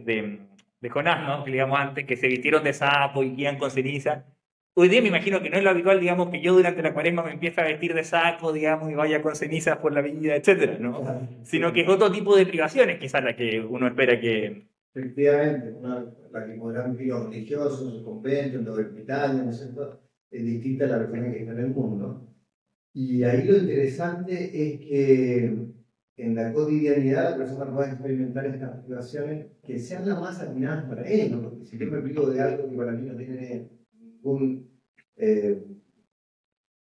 de 0.06 0.40
Jonás, 0.88 1.28
¿no? 1.28 1.44
Que 1.44 1.52
digamos 1.52 1.78
antes, 1.78 2.06
que 2.06 2.16
se 2.16 2.28
vistieron 2.28 2.64
de 2.64 2.72
sapo 2.72 3.24
y 3.24 3.32
guían 3.32 3.58
con 3.58 3.70
ceniza. 3.70 4.24
Hoy 4.76 4.88
día 4.88 5.02
me 5.02 5.10
imagino 5.10 5.42
que 5.42 5.50
no 5.50 5.58
es 5.58 5.64
lo 5.64 5.72
habitual, 5.72 6.00
digamos, 6.00 6.30
que 6.30 6.40
yo 6.40 6.54
durante 6.54 6.82
la 6.82 6.94
cuaresma 6.94 7.24
me 7.24 7.32
empiece 7.32 7.60
a 7.60 7.66
vestir 7.66 7.94
de 7.94 8.04
saco, 8.06 8.54
digamos, 8.54 8.90
y 8.90 8.96
vaya 8.96 9.22
con 9.22 9.36
cenizas 9.36 9.78
por 9.80 9.94
la 9.94 10.02
vida, 10.02 10.36
etcétera, 10.36 10.78
¿no? 10.80 11.28
Sino 11.44 11.74
que 11.74 11.82
es 11.82 11.90
otro 11.90 12.10
tipo 12.10 12.34
de 12.38 12.46
privaciones, 12.46 12.98
quizás 12.98 13.22
la 13.22 13.36
que 13.36 13.60
uno 13.60 13.88
espera 13.88 14.18
que... 14.22 14.70
Efectivamente, 14.94 15.72
una, 15.72 16.06
la 16.32 16.46
que 16.46 16.54
podrán 16.54 16.96
vivir 16.96 17.14
los 17.14 17.26
religiosos, 17.26 17.94
los 17.94 18.04
conventos, 18.04 18.62
los 18.64 18.80
ermitaños, 18.80 19.44
¿no 19.44 19.52
es 19.52 19.58
cierto? 19.58 20.00
Es 20.32 20.46
distinta 20.46 20.86
a 20.86 20.88
la 20.88 21.00
persona 21.00 21.32
que 21.32 21.40
está 21.40 21.52
en 21.52 21.60
el 21.60 21.68
mundo. 21.68 22.30
Y 22.94 23.24
ahí 23.24 23.44
lo 23.44 23.58
interesante 23.58 24.34
es 24.34 24.80
que 24.80 25.56
en 26.20 26.36
la 26.36 26.52
cotidianidad 26.52 27.32
la 27.32 27.38
persona 27.38 27.74
pueda 27.74 27.92
experimentar 27.92 28.46
estas 28.46 28.82
situaciones 28.82 29.48
que 29.64 29.80
sean 29.80 30.08
las 30.08 30.20
más 30.20 30.40
admiradas 30.42 30.86
para 30.86 31.08
él, 31.08 31.32
¿no? 31.32 31.50
porque 31.50 31.66
si 31.66 31.78
yo 31.78 31.88
me 31.88 32.02
privo 32.02 32.30
de 32.30 32.42
algo 32.42 32.70
que 32.70 32.76
para 32.76 32.92
mí 32.92 33.08
no 33.08 33.16
tiene 33.16 33.70
ningún 33.94 34.70
eh, 35.16 35.64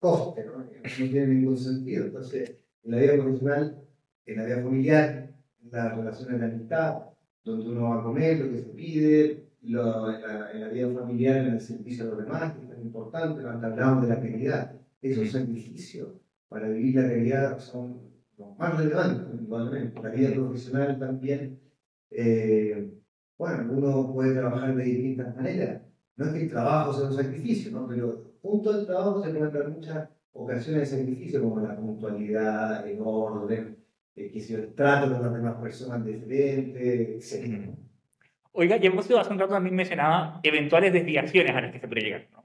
coste, 0.00 0.44
¿no? 0.44 0.58
no 0.58 0.66
tiene 0.92 1.26
ningún 1.26 1.56
sentido. 1.56 2.06
Entonces, 2.06 2.58
en 2.82 2.90
la 2.90 2.98
vida 2.98 3.12
profesional, 3.14 3.82
en 4.26 4.36
la 4.36 4.44
vida 4.44 4.62
familiar, 4.62 5.34
en 5.62 5.70
las 5.70 5.96
relaciones 5.96 6.40
de 6.40 6.46
amistad, 6.46 6.98
donde 7.44 7.68
uno 7.68 7.90
va 7.90 8.00
a 8.00 8.02
comer, 8.02 8.38
lo 8.40 8.50
que 8.50 8.58
se 8.58 8.68
pide, 8.70 9.48
lo, 9.62 10.12
en, 10.12 10.22
la, 10.22 10.52
en, 10.52 10.60
la, 10.60 10.68
vida 10.68 10.88
familiar, 10.92 11.36
en 11.36 11.54
el 11.54 11.60
servicio 11.60 12.04
a 12.04 12.08
los 12.08 12.18
demás, 12.18 12.54
que 12.54 12.62
es 12.62 12.68
tan 12.68 12.80
importante, 12.80 13.42
cuando 13.42 13.66
hablamos 13.66 14.02
de 14.02 14.08
la 14.08 14.20
caridad, 14.20 14.72
esos 15.00 15.30
sacrificios 15.30 16.08
para 16.48 16.68
vivir 16.68 16.96
la 16.96 17.08
caridad 17.08 17.58
son 17.58 18.17
más 18.58 18.76
relevante, 18.76 19.36
indudablemente. 19.36 20.02
La 20.02 20.10
vida 20.10 20.32
profesional 20.32 20.98
también, 20.98 21.60
eh, 22.10 22.90
bueno, 23.36 23.72
uno 23.72 24.12
puede 24.12 24.34
trabajar 24.34 24.74
de 24.74 24.84
distintas 24.84 25.36
maneras. 25.36 25.82
No 26.16 26.26
es 26.26 26.32
que 26.32 26.42
el 26.42 26.50
trabajo 26.50 26.92
sea 26.92 27.08
un 27.08 27.14
sacrificio, 27.14 27.70
¿no? 27.72 27.86
pero 27.86 28.34
junto 28.42 28.70
al 28.70 28.86
trabajo 28.86 29.22
se 29.22 29.30
pueden 29.30 29.52
dar 29.52 29.68
muchas 29.68 30.08
ocasiones 30.32 30.90
de 30.90 30.98
sacrificio, 30.98 31.42
como 31.42 31.60
la 31.60 31.76
puntualidad, 31.76 32.86
el 32.86 32.98
orden, 33.00 33.76
eh, 34.16 34.30
que 34.30 34.40
si 34.40 34.54
el 34.54 34.74
trato 34.74 35.12
con 35.12 35.22
las 35.22 35.32
demás 35.32 35.56
personas 35.60 36.04
diferentes, 36.04 37.32
etc. 37.32 37.70
Oiga, 38.52 38.76
ya 38.76 38.88
hemos 38.88 39.08
hace 39.08 39.32
un 39.32 39.38
rato 39.38 39.52
también 39.52 39.76
mencionaba 39.76 40.40
eventuales 40.42 40.92
desviaciones 40.92 41.54
a 41.54 41.60
las 41.60 41.72
que 41.72 41.80
se 41.80 41.86
puede 41.86 42.00
llegar. 42.00 42.37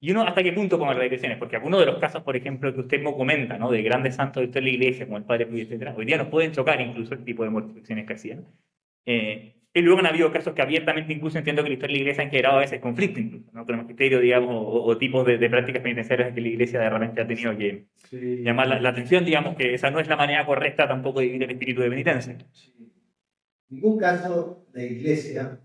Y 0.00 0.12
uno, 0.12 0.22
¿hasta 0.22 0.42
qué 0.42 0.52
punto 0.52 0.78
con 0.78 0.88
las 0.88 0.96
regresiones? 0.96 1.38
Porque 1.38 1.56
algunos 1.56 1.80
de 1.80 1.86
los 1.86 1.98
casos, 1.98 2.22
por 2.22 2.36
ejemplo, 2.36 2.72
que 2.72 2.80
usted 2.80 3.02
me 3.02 3.12
comenta, 3.12 3.58
¿no? 3.58 3.70
De 3.70 3.82
grandes 3.82 4.14
santos 4.14 4.48
de 4.50 4.60
la 4.60 4.68
iglesia, 4.68 5.06
como 5.06 5.18
el 5.18 5.24
Padre 5.24 5.46
Pío, 5.46 5.64
etc., 5.64 5.92
hoy 5.96 6.06
día 6.06 6.16
nos 6.16 6.28
pueden 6.28 6.52
chocar 6.52 6.80
incluso 6.80 7.14
el 7.14 7.24
tipo 7.24 7.42
de 7.42 7.50
mortificaciones 7.50 8.06
que 8.06 8.12
hacían. 8.12 8.46
Eh, 9.04 9.54
y 9.74 9.82
luego 9.82 10.00
han 10.00 10.06
habido 10.06 10.32
casos 10.32 10.54
que 10.54 10.62
abiertamente 10.62 11.12
incluso 11.12 11.38
entiendo 11.38 11.62
que 11.62 11.68
la 11.68 11.74
historia 11.74 11.94
de 11.94 11.98
la 11.98 12.02
iglesia 12.02 12.24
han 12.24 12.30
generado 12.30 12.56
a 12.56 12.60
veces 12.60 12.80
conflicto 12.80 13.20
incluso, 13.20 13.50
¿no? 13.52 13.66
Con 13.66 13.74
el 13.74 13.82
magisterio, 13.82 14.20
digamos, 14.20 14.54
o, 14.56 14.96
tipos 14.98 15.26
de, 15.26 15.50
prácticas 15.50 15.82
penitenciarias 15.82 16.32
que 16.32 16.40
la 16.40 16.48
iglesia 16.48 16.88
realmente 16.88 17.20
ha 17.20 17.26
tenido 17.26 17.56
que 17.56 17.86
llamar 18.12 18.80
la, 18.80 18.88
atención, 18.88 19.24
digamos, 19.24 19.56
que 19.56 19.74
esa 19.74 19.90
no 19.90 19.98
es 20.00 20.08
la 20.08 20.16
manera 20.16 20.46
correcta 20.46 20.86
tampoco 20.86 21.20
de 21.20 21.26
vivir 21.26 21.42
el 21.42 21.50
espíritu 21.50 21.80
de 21.80 21.90
penitencia. 21.90 22.32
En 22.32 22.90
ningún 23.70 23.98
caso 23.98 24.66
la 24.72 24.82
iglesia 24.82 25.60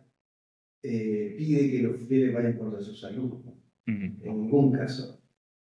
eh, 0.82 1.36
pide 1.38 1.72
que 1.72 1.84
los 1.84 2.08
fieles 2.08 2.34
vayan 2.34 2.58
contra 2.58 2.82
su 2.82 2.96
salud 2.96 3.42
en 3.86 4.22
ningún 4.24 4.72
caso. 4.72 5.20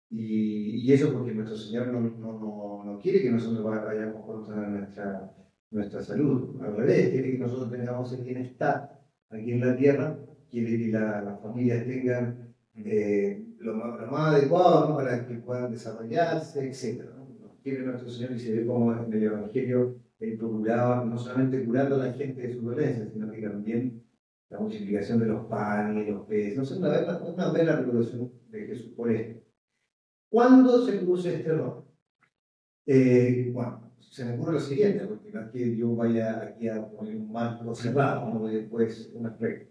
Y, 0.10 0.86
y, 0.86 0.94
eso 0.94 1.14
porque 1.14 1.34
nuestro 1.34 1.56
Señor 1.56 1.88
no, 1.88 2.02
no, 2.02 2.84
no, 2.84 3.00
quiere 3.00 3.22
que 3.22 3.32
nosotros 3.32 3.64
vayamos 3.64 4.26
contra 4.26 4.68
nuestra, 4.68 5.34
nuestra 5.70 6.02
salud. 6.02 6.62
Al 6.62 6.76
revés, 6.76 7.10
quiere 7.12 7.32
que 7.32 7.38
nosotros 7.38 7.72
tengamos 7.72 8.12
el 8.14 8.24
bienestar 8.24 9.00
aquí 9.30 9.54
en 9.54 9.66
la 9.66 9.76
tierra, 9.78 10.20
quiere 10.50 10.78
que 10.78 10.88
la, 10.92 11.22
las 11.22 11.40
familias 11.40 11.86
tengan 11.86 12.54
eh, 12.76 13.42
lo, 13.60 13.74
más, 13.76 14.02
lo, 14.02 14.08
más, 14.08 14.36
adecuado 14.36 14.96
para 14.98 15.26
que 15.26 15.36
puedan 15.36 15.72
desarrollarse, 15.72 16.68
etc. 16.68 17.06
¿no? 17.16 17.58
Quiere 17.64 17.86
nuestro 17.86 18.10
Señor 18.10 18.34
y 18.34 18.40
se 18.40 18.52
ve 18.52 18.66
como 18.66 18.94
en 18.94 19.14
el 19.14 19.24
Evangelio 19.24 20.02
él 20.22 20.38
procuraba 20.38 21.04
no 21.04 21.18
solamente 21.18 21.66
curando 21.66 21.96
a 21.96 22.06
la 22.06 22.14
gente 22.14 22.42
de 22.44 22.54
su 22.54 22.62
dolencia, 22.62 23.08
sino 23.12 23.32
que 23.32 23.42
también 23.42 24.01
la 24.52 24.60
multiplicación 24.60 25.20
de 25.20 25.28
los 25.28 25.46
panes 25.46 26.10
los 26.10 26.28
peces. 26.28 26.58
No 26.58 26.66
sé, 26.66 26.78
una, 26.78 27.18
una 27.20 27.50
buena 27.50 27.78
revolución 27.78 28.32
de 28.50 28.68
Jesús 28.68 28.92
por 28.96 29.10
esto. 29.10 29.42
¿Cuándo 30.30 30.86
se 30.86 30.98
produce 30.98 31.36
este 31.36 31.50
error? 31.50 31.86
Eh, 32.86 33.50
bueno, 33.54 33.92
se 34.00 34.26
me 34.26 34.36
ocurre 34.36 34.54
lo 34.54 34.60
siguiente, 34.60 35.06
porque 35.06 35.32
no 35.32 35.42
es 35.42 35.52
que 35.52 35.76
yo 35.76 35.96
vaya 35.96 36.42
aquí 36.44 36.68
a 36.68 36.86
poner 36.90 37.16
un 37.16 37.32
marco 37.32 37.74
cerrado, 37.74 38.34
¿no? 38.34 38.46
después 38.48 39.12
una 39.14 39.36
regla. 39.38 39.70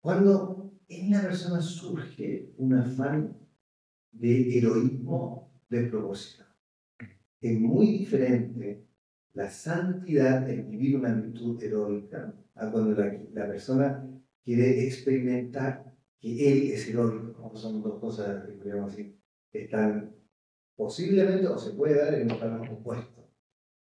Cuando 0.00 0.72
en 0.86 1.10
la 1.10 1.22
persona 1.22 1.62
surge 1.62 2.52
un 2.58 2.74
afán 2.74 3.38
de 4.12 4.58
heroísmo 4.58 5.50
propósito, 5.90 6.44
es 7.40 7.58
muy 7.58 7.86
diferente 7.98 8.86
la 9.32 9.50
santidad 9.50 10.42
de 10.42 10.56
vivir 10.62 10.96
una 10.96 11.14
virtud 11.14 11.62
heroica 11.62 12.34
a 12.54 12.70
cuando 12.70 13.00
la, 13.32 13.46
persona 13.46 14.08
quiere 14.44 14.84
experimentar 14.84 15.92
que 16.20 16.52
él 16.52 16.72
es 16.72 16.88
heroico. 16.88 17.54
Son 17.54 17.82
dos 17.82 18.00
cosas, 18.00 18.46
digamos 18.48 18.92
así, 18.92 19.18
están 19.52 20.14
posiblemente 20.76 21.46
o 21.46 21.58
se 21.58 21.72
puede 21.72 21.96
dar 21.96 22.14
en 22.14 22.30
un 22.30 22.38
plano 22.38 22.72
opuesto. 22.72 23.30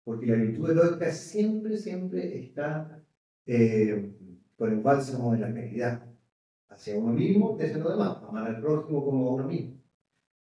Porque 0.03 0.25
la 0.25 0.35
virtud 0.35 0.71
heroica 0.71 1.11
siempre, 1.11 1.77
siempre 1.77 2.39
está 2.39 3.03
eh, 3.45 4.15
con 4.55 4.71
el 4.71 4.79
bálsamo 4.81 5.33
de 5.33 5.39
la 5.39 5.53
caridad 5.53 6.05
hacia 6.69 6.97
uno 6.97 7.13
mismo, 7.13 7.57
desde 7.57 7.79
lo 7.79 7.91
demás, 7.91 8.17
amar 8.23 8.47
al 8.47 8.61
prójimo 8.61 9.03
como 9.03 9.29
a 9.29 9.33
uno 9.35 9.47
mismo. 9.47 9.81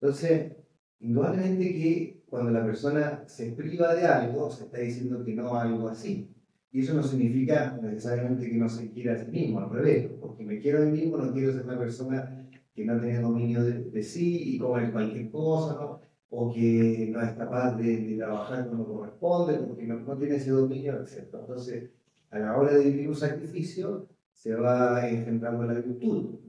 Entonces, 0.01 0.57
indudablemente 1.01 1.65
que 1.73 2.25
cuando 2.29 2.51
la 2.51 2.65
persona 2.65 3.25
se 3.27 3.53
priva 3.53 3.95
de 3.95 4.07
algo, 4.07 4.51
se 4.51 4.65
está 4.65 4.79
diciendo 4.79 5.25
que 5.25 5.35
no 5.35 5.55
algo 5.57 5.89
así. 5.89 6.36
Y 6.77 6.81
eso 6.81 6.93
no 6.93 7.03
significa 7.03 7.81
necesariamente 7.83 8.51
que 8.51 8.59
no 8.59 8.69
se 8.69 8.91
quiera 8.91 9.15
a 9.15 9.17
sí 9.17 9.31
mismo, 9.31 9.61
al 9.61 9.71
revés, 9.71 10.11
porque 10.21 10.45
me 10.45 10.59
quiero 10.59 10.83
a 10.83 10.85
mí 10.85 10.91
mismo, 10.91 11.17
no 11.17 11.33
quiero 11.33 11.51
ser 11.51 11.65
una 11.65 11.79
persona 11.79 12.47
que 12.75 12.85
no 12.85 13.01
tiene 13.01 13.19
dominio 13.19 13.65
de, 13.65 14.03
sí 14.03 14.57
y 14.57 14.59
come 14.59 14.93
cualquier 14.93 15.31
cosa, 15.31 15.75
¿no? 15.81 16.01
o 16.29 16.53
que 16.53 17.09
no 17.11 17.23
es 17.23 17.33
capaz 17.33 17.79
de, 17.79 18.17
trabajar 18.19 18.69
como 18.69 18.85
corresponde, 18.85 19.55
porque 19.55 19.87
no, 19.87 20.01
no, 20.01 20.19
tiene 20.19 20.37
ese 20.37 20.51
dominio, 20.51 21.01
etc. 21.01 21.29
Entonces, 21.41 21.93
a 22.29 22.41
la 22.41 22.55
hora 22.59 22.75
de 22.75 22.85
vivir 22.85 23.09
un 23.09 23.17
sacrificio, 23.17 24.07
se 24.35 24.55
va 24.55 25.09
engendrando 25.09 25.65
la 25.65 25.81
virtud. 25.81 26.41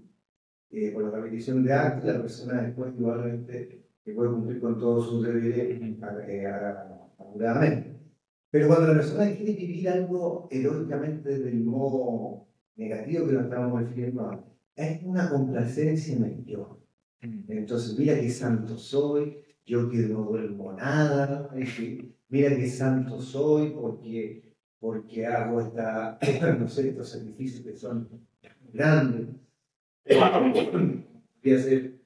Eh, 0.72 0.92
por 0.92 1.06
la 1.06 1.12
repetición 1.12 1.63
de 1.63 1.72
actos, 1.72 2.13
la 2.13 2.22
persona 2.22 2.63
después 2.63 2.94
igualmente 3.00 3.82
que 4.04 4.12
puede 4.12 4.32
cumplir 4.32 4.60
con 4.60 4.78
todos 4.78 5.08
sus 5.08 5.24
deberes 5.24 5.82
eh, 6.28 6.48
apuradamente. 7.18 7.97
Pero 8.50 8.68
cuando 8.68 8.88
la 8.88 8.94
persona 9.00 9.36
quiere 9.36 9.54
vivir 9.54 9.90
algo 9.90 10.48
heroicamente 10.50 11.38
del 11.40 11.64
modo 11.64 12.48
negativo 12.76 13.28
que 13.28 13.34
lo 13.34 13.42
estamos 13.42 13.82
refiriendo, 13.82 14.46
es 14.76 15.04
una 15.04 15.30
complacencia 15.30 16.16
en 16.16 16.24
el 16.24 16.46
yo. 16.46 16.82
Entonces, 17.22 17.98
mira 17.98 18.16
qué 18.16 18.30
santo 18.30 18.78
soy, 18.78 19.38
yo 19.66 19.90
que 19.90 19.98
no 19.98 20.24
duermo 20.24 20.72
nada, 20.74 21.50
mira 22.30 22.50
qué 22.56 22.68
santo 22.70 23.20
soy 23.22 23.72
porque, 23.72 24.56
porque 24.80 25.26
hago 25.26 25.60
esta, 25.60 26.18
no 26.60 26.68
sé, 26.70 26.90
estos 26.90 27.10
sacrificios 27.10 27.66
que 27.66 27.76
son 27.76 28.08
grandes. 28.72 29.28
Voy 31.44 31.54
a 31.54 31.60
ser 31.60 32.00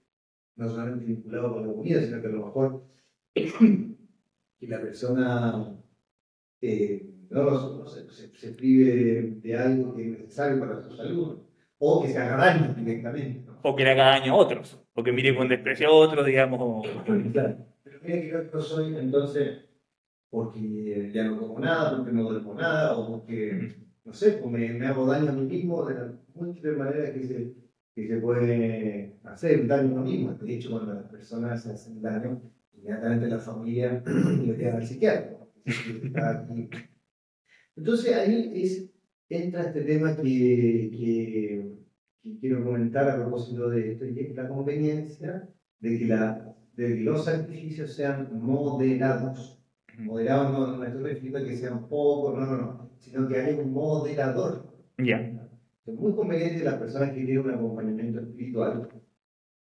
no 0.56 0.70
solamente 0.70 1.06
vinculado 1.06 1.54
con 1.54 1.68
la 1.68 1.74
comida, 1.74 2.02
sino 2.02 2.22
que 2.22 2.28
a 2.28 2.32
lo 2.32 2.46
mejor 2.46 2.84
que 3.34 4.68
la 4.68 4.82
persona 4.82 5.78
eh, 6.62 7.06
no, 7.30 7.86
se, 7.88 8.08
se, 8.10 8.52
prive 8.52 9.40
de, 9.42 9.58
algo 9.58 9.96
que 9.96 10.04
es 10.04 10.20
necesario 10.20 10.60
para 10.60 10.82
su 10.82 10.96
salud, 10.96 11.40
o 11.80 12.02
que 12.02 12.10
se 12.10 12.18
haga 12.18 12.38
daño 12.38 12.74
directamente. 12.74 13.46
O 13.64 13.76
que 13.76 13.84
le 13.84 13.92
haga 13.92 14.06
daño 14.06 14.34
a 14.34 14.38
otros, 14.38 14.80
o 14.94 15.04
que 15.04 15.12
mire 15.12 15.36
con 15.36 15.48
desprecio 15.48 15.88
a 15.88 15.92
otros, 15.92 16.26
digamos. 16.26 16.88
Claro. 17.32 17.58
Pero 17.84 18.00
mira 18.04 18.22
que 18.22 18.30
yo 18.30 18.44
no 18.54 18.62
soy, 18.62 18.96
entonces, 18.96 19.66
porque 20.30 21.12
ya 21.14 21.26
no 21.26 21.40
como 21.40 21.60
nada, 21.60 21.98
porque 21.98 22.12
no 22.12 22.24
duermo 22.24 22.54
nada, 22.54 22.98
o 22.98 23.08
porque, 23.08 23.76
no 24.04 24.14
sé, 24.14 24.34
pues 24.34 24.52
me, 24.52 24.74
me 24.74 24.88
hago 24.88 25.06
daño 25.06 25.30
a 25.30 25.34
mí 25.34 25.46
mismo 25.46 25.86
de 25.86 25.96
las 25.96 26.12
múltiples 26.34 26.78
maneras 26.78 27.12
que 27.12 27.24
se 27.24 27.62
que 27.96 28.08
se 28.08 28.18
puede 28.18 29.20
hacer 29.24 29.68
daño 29.68 29.90
a 29.90 29.94
uno 29.94 30.04
mismo. 30.04 30.34
De 30.34 30.56
hecho, 30.56 30.72
cuando 30.72 30.94
las 30.94 31.06
personas 31.06 31.62
se 31.62 31.72
hacen 31.72 32.02
daño, 32.02 32.42
inmediatamente 32.74 33.28
la 33.28 33.40
familia 33.40 34.02
lo 34.06 34.54
lleva 34.54 34.78
al 34.78 34.86
psiquiatra. 34.86 35.38
Entonces 37.76 38.16
ahí 38.16 38.52
es, 38.56 38.90
entra 39.30 39.64
este 39.64 39.82
tema 39.82 40.16
que, 40.16 40.22
que, 40.24 41.72
quiero 42.40 42.64
comentar 42.64 43.10
a 43.10 43.16
propósito 43.16 43.70
de 43.70 43.94
esto, 43.94 44.06
y 44.06 44.20
es 44.20 44.36
la 44.36 44.48
conveniencia 44.48 45.50
de 45.80 45.98
que, 45.98 46.06
la, 46.06 46.56
de 46.76 46.88
que 46.96 47.02
los 47.02 47.26
sacrificios 47.26 47.94
sean 47.94 48.30
moderados. 48.32 49.58
Moderados 49.98 50.52
no, 50.52 50.78
no 50.78 50.84
estoy 50.84 51.04
refiriendo 51.04 51.40
a 51.40 51.44
que 51.44 51.58
sean 51.58 51.88
pocos, 51.88 52.38
no, 52.40 52.46
no, 52.46 52.58
no, 52.58 52.92
sino 53.00 53.28
que 53.28 53.38
haya 53.38 53.62
un 53.62 53.74
moderador. 53.74 54.72
Ya. 54.98 55.20
Es 55.86 55.96
muy 55.96 56.14
conveniente 56.14 56.64
las 56.64 56.76
personas 56.76 57.10
que 57.10 57.26
tienen 57.26 57.40
un 57.40 57.52
acompañamiento 57.52 58.20
espiritual, 58.20 58.90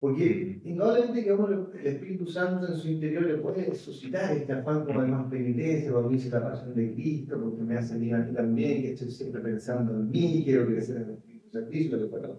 porque 0.01 0.61
indudablemente 0.65 1.25
que 1.25 1.31
el 1.31 1.87
Espíritu 1.87 2.27
Santo 2.27 2.69
en 2.69 2.77
su 2.77 2.89
interior 2.89 3.25
le 3.25 3.39
puede 3.39 3.75
suscitar 3.75 4.37
este 4.37 4.53
afán 4.53 4.85
como 4.85 5.03
de 5.03 5.09
más 5.09 5.29
penitencia, 5.29 5.91
por 5.91 6.09
mí 6.09 6.19
la 6.19 6.51
pasión 6.51 6.75
de 6.75 6.93
Cristo, 6.95 7.41
porque 7.41 7.63
me 7.63 7.77
hace 7.77 7.99
bien 7.99 8.15
a 8.15 8.19
mí 8.19 8.33
también, 8.33 8.83
que 8.83 8.93
estoy 8.93 9.11
siempre 9.11 9.41
pensando 9.41 9.93
en 9.95 10.09
mí, 10.09 10.43
quiero 10.45 10.67
crecer 10.67 10.99
en 10.99 11.03
el 11.03 11.15
Espíritu 11.15 11.51
Santo, 11.51 11.97
lo 11.97 12.03
que 12.03 12.11
fuera. 12.11 12.31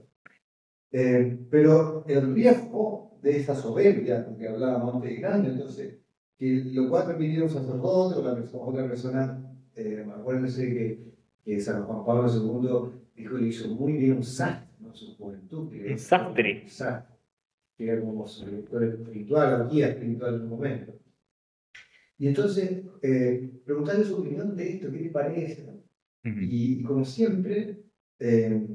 Eh, 0.91 1.37
pero 1.49 2.05
el 2.07 2.33
riesgo 2.33 3.19
de 3.21 3.37
esa 3.37 3.55
soberbia, 3.55 4.25
que 4.37 4.47
hablábamos 4.47 4.95
antes 4.95 5.09
de 5.09 5.17
grande, 5.17 5.49
entonces, 5.49 5.97
que 6.37 6.63
lo 6.71 6.87
pueda 6.87 7.07
permitir 7.07 7.43
un 7.43 7.49
sacerdote 7.49 8.19
o 8.19 8.23
la 8.23 8.35
persona, 8.35 8.63
otra 8.63 8.87
persona, 8.87 9.53
eh, 9.75 10.05
acuérdense 10.09 10.65
que, 10.65 11.13
que 11.43 11.59
San 11.59 11.83
Juan 11.83 12.05
Pablo 12.05 12.31
II 12.33 12.99
dijo 13.15 13.35
que 13.35 13.47
hizo 13.47 13.67
muy 13.67 13.93
bien 13.93 14.13
un 14.13 14.23
sastre 14.23 14.69
en 14.81 14.95
su 14.95 15.17
juventud. 15.17 15.69
un 15.91 15.97
sastre. 15.99 16.63
Que 17.79 17.87
era 17.87 18.01
como 18.01 18.27
su 18.27 18.45
director 18.45 18.83
espiritual, 18.83 19.61
o 19.61 19.69
guía 19.69 19.87
espiritual 19.87 20.35
en 20.35 20.41
un 20.41 20.49
momento. 20.49 20.99
Y 22.17 22.27
entonces, 22.27 22.83
eh, 23.01 23.49
preguntarle 23.63 24.03
su 24.03 24.17
opinión 24.17 24.53
de 24.53 24.73
esto, 24.73 24.91
¿qué 24.91 24.99
le 24.99 25.09
parece? 25.09 25.65
y, 26.25 26.83
como 26.83 27.05
siempre, 27.05 27.81
eh, 28.19 28.67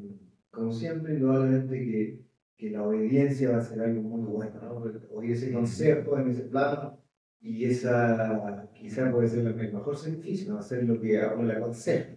como 0.50 0.72
siempre, 0.72 1.12
indudablemente 1.12 1.78
que, 1.78 2.24
que, 2.56 2.70
la 2.70 2.82
obediencia 2.82 3.50
va 3.50 3.58
a 3.58 3.60
ser 3.60 3.82
algo 3.82 4.00
muy 4.00 4.22
bueno, 4.22 4.60
¿no? 4.62 5.14
Oír 5.14 5.32
ese 5.32 5.52
consejo 5.52 6.18
en 6.18 6.30
ese 6.30 6.44
plano 6.44 6.98
y 7.42 7.66
esa 7.66 8.70
quizá 8.74 9.12
puede 9.12 9.28
ser 9.28 9.46
el 9.46 9.54
mejor 9.54 9.94
sacrificio, 9.98 10.50
¿no? 10.50 10.58
hacer 10.58 10.84
lo 10.84 10.98
que 10.98 11.20
uno 11.36 11.44
le 11.44 11.52
aconseja. 11.52 12.16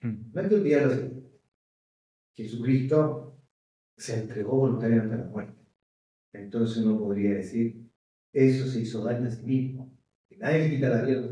No 0.00 0.40
hay 0.40 0.48
que 0.48 0.54
olvidar 0.54 1.12
Jesucristo 2.34 3.38
se 3.96 4.20
entregó 4.20 4.56
voluntariamente 4.56 5.14
a 5.14 5.18
la 5.18 5.24
muerte. 5.26 5.61
Entonces 6.32 6.78
uno 6.84 6.98
podría 6.98 7.34
decir, 7.34 7.90
eso 8.32 8.66
se 8.66 8.80
hizo 8.80 9.04
daño 9.04 9.28
a 9.28 9.30
sí 9.30 9.44
mismo. 9.44 9.96
Que 10.28 10.36
nadie 10.38 10.60
le 10.60 10.70
quita 10.70 10.88
la 10.88 11.02
vida. 11.02 11.22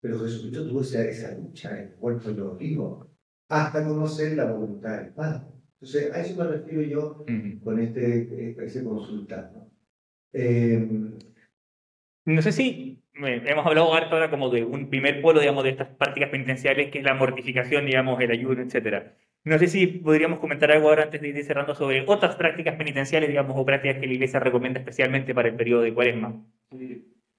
Pero 0.00 0.20
Jesucristo 0.20 0.68
tuvo 0.68 0.80
esa, 0.80 1.04
esa 1.04 1.36
lucha 1.36 1.78
en 1.78 1.88
el 1.88 1.94
cuerpo 1.94 2.30
de 2.30 2.36
los 2.36 2.58
vivos 2.58 3.08
hasta 3.48 3.86
conocer 3.86 4.36
la 4.36 4.52
voluntad 4.52 5.02
del 5.02 5.12
Padre. 5.12 5.46
Entonces, 5.80 6.12
a 6.12 6.20
eso 6.20 6.36
me 6.36 6.48
refiero 6.48 6.82
yo 6.82 7.24
con 7.62 7.78
este, 7.80 8.54
este. 8.56 8.56
Eh, 10.32 10.88
no 12.26 12.42
sé 12.42 12.52
si 12.52 12.87
hemos 13.26 13.66
hablado 13.66 13.92
ahora 13.92 14.30
como 14.30 14.50
de 14.50 14.64
un 14.64 14.88
primer 14.88 15.20
polo, 15.20 15.40
digamos, 15.40 15.64
de 15.64 15.70
estas 15.70 15.88
prácticas 15.88 16.30
penitenciales, 16.30 16.90
que 16.90 16.98
es 16.98 17.04
la 17.04 17.14
mortificación, 17.14 17.86
digamos, 17.86 18.20
el 18.20 18.30
ayuno, 18.30 18.62
etcétera. 18.62 19.14
No 19.44 19.58
sé 19.58 19.66
si 19.68 19.86
podríamos 19.86 20.40
comentar 20.40 20.70
algo 20.70 20.88
ahora 20.88 21.04
antes 21.04 21.20
de 21.20 21.28
ir 21.28 21.44
cerrando 21.44 21.74
sobre 21.74 22.04
otras 22.06 22.36
prácticas 22.36 22.76
penitenciales, 22.76 23.28
digamos, 23.28 23.56
o 23.56 23.64
prácticas 23.64 23.98
que 23.98 24.06
la 24.06 24.12
Iglesia 24.12 24.40
recomienda 24.40 24.80
especialmente 24.80 25.34
para 25.34 25.48
el 25.48 25.56
periodo 25.56 25.82
de 25.82 25.94
cuaresma. 25.94 26.44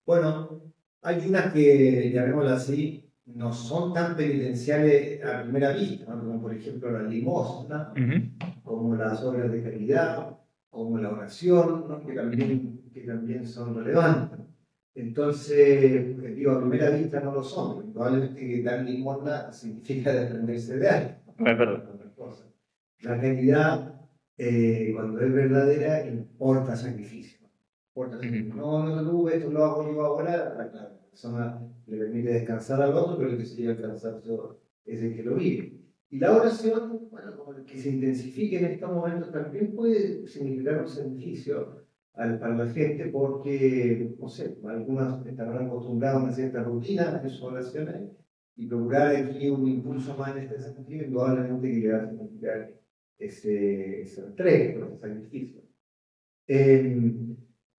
Bueno, 0.06 0.62
hay 1.02 1.28
unas 1.28 1.54
que, 1.54 2.12
llamémoslas 2.12 2.64
así, 2.64 3.06
no 3.26 3.54
son 3.54 3.94
tan 3.94 4.16
penitenciales 4.16 5.24
a 5.24 5.44
primera 5.44 5.72
vista, 5.72 6.06
como 6.06 6.42
por 6.42 6.54
ejemplo 6.54 6.90
la 6.90 7.04
limosna, 7.04 7.94
como 8.64 8.96
las 8.96 9.24
obras 9.24 9.52
de 9.52 9.62
caridad, 9.62 10.38
como 10.70 10.98
la 10.98 11.10
oración, 11.10 11.86
que, 12.06 12.14
también, 12.14 12.82
que 12.92 13.02
también 13.02 13.46
son 13.46 13.76
relevantes. 13.76 14.40
Entonces, 14.96 16.36
digo, 16.36 16.52
a 16.52 16.60
primera 16.60 16.90
vista 16.90 17.20
no 17.20 17.34
lo 17.34 17.44
son. 17.44 17.94
Probablemente 17.94 18.40
que 18.40 18.64
dar 18.64 18.84
limosna 18.84 19.52
significa 19.52 20.14
desprenderse 20.20 20.78
de 20.78 20.90
algo. 20.90 21.16
La 23.02 23.16
realidad, 23.16 24.02
eh, 24.38 24.92
cuando 24.94 25.22
es 25.22 25.32
verdadera, 25.32 26.06
importa 26.06 26.76
sacrificio. 26.76 27.40
Importa 27.90 28.18
sacrificio. 28.18 28.56
No, 28.56 28.84
no, 28.84 29.02
no, 29.02 29.30
esto 29.30 29.50
lo 29.50 29.64
hago 29.64 29.94
yo 29.94 30.06
ahora. 30.06 30.56
La 30.58 31.00
persona 31.10 31.62
le 31.86 31.98
permite 31.98 32.34
descansar 32.34 32.82
al 32.82 32.94
otro, 32.94 33.18
pero 33.18 33.32
el 33.32 33.38
que 33.38 33.46
se 33.46 33.56
llega 33.56 33.74
a 33.74 33.82
cansar 33.82 34.22
es 34.86 35.02
el 35.02 35.16
que 35.16 35.24
lo 35.24 35.36
vive. 35.36 35.80
Y 36.10 36.18
la 36.18 36.36
oración, 36.36 37.08
bueno, 37.12 37.38
como 37.38 37.64
que 37.64 37.78
se 37.78 37.92
intensifique 37.92 38.58
en 38.58 38.66
estos 38.66 38.92
momentos, 38.92 39.32
también 39.32 39.76
puede 39.76 40.28
significar 40.28 40.82
un 40.82 40.88
sacrificio 40.88 41.79
para 42.20 42.56
la 42.56 42.70
gente 42.74 43.06
porque, 43.08 44.14
no 44.20 44.28
sé, 44.28 44.58
algunas 44.68 45.26
estarán 45.26 45.68
acostumbrados 45.68 46.22
a 46.22 46.24
una 46.26 46.34
cierta 46.34 46.64
rutina 46.64 47.22
en 47.24 47.30
sus 47.30 47.44
oraciones 47.44 48.12
y 48.58 48.68
procurar 48.68 49.16
aquí 49.16 49.50
un 49.50 49.66
impulso 49.66 50.18
más 50.18 50.36
en 50.36 50.44
este 50.44 50.60
sentido, 50.60 51.06
indudablemente 51.06 51.72
que 51.72 51.80
le 51.80 51.94
va 51.94 52.04
a 52.04 52.10
significar 52.10 52.74
ese, 53.18 54.02
ese 54.02 54.22
entrega, 54.22 54.86
ese 54.88 54.98
sacrificio. 54.98 55.62
Eh, 56.48 57.38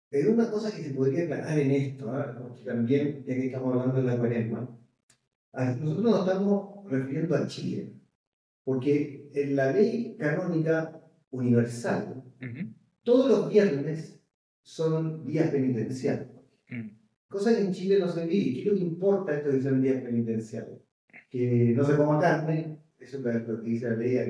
pero 0.08 0.32
una 0.32 0.50
cosa 0.50 0.74
que 0.74 0.84
se 0.84 0.94
podría 0.94 1.24
aclarar 1.24 1.58
en 1.58 1.70
esto, 1.70 2.18
¿eh? 2.18 2.24
porque 2.40 2.64
también, 2.64 3.24
ya 3.26 3.34
que 3.34 3.46
estamos 3.46 3.74
hablando 3.74 4.00
de 4.00 4.06
la 4.06 4.18
cuaresma, 4.18 4.78
nosotros 5.52 6.02
nos 6.02 6.26
estamos 6.26 6.90
refiriendo 6.90 7.36
a 7.36 7.46
Chile, 7.46 7.92
porque 8.64 9.28
en 9.34 9.54
la 9.54 9.70
ley 9.70 10.16
canónica 10.18 10.98
universal, 11.30 12.24
todos 13.02 13.28
los 13.28 13.50
viernes 13.50 14.19
son 14.62 15.24
días 15.24 15.50
penitenciales. 15.50 16.28
Mm. 16.68 16.88
Cosa 17.28 17.54
que 17.54 17.62
en 17.62 17.72
Chile 17.72 17.98
no 17.98 18.08
se 18.08 18.26
vive. 18.26 18.54
¿Qué 18.54 18.60
es 18.60 18.66
lo 18.66 18.74
que 18.74 18.80
importa 18.80 19.36
esto 19.36 19.50
de 19.50 19.62
ser 19.62 19.80
días 19.80 20.02
penitenciales? 20.02 20.80
Que 21.30 21.72
no 21.76 21.84
se 21.84 21.96
coma 21.96 22.20
carne, 22.20 22.78
eso 22.98 23.18
es 23.18 23.48
lo 23.48 23.62
que 23.62 23.70
dice 23.70 23.88
la 23.88 23.96
ley 23.96 24.16
a 24.18 24.24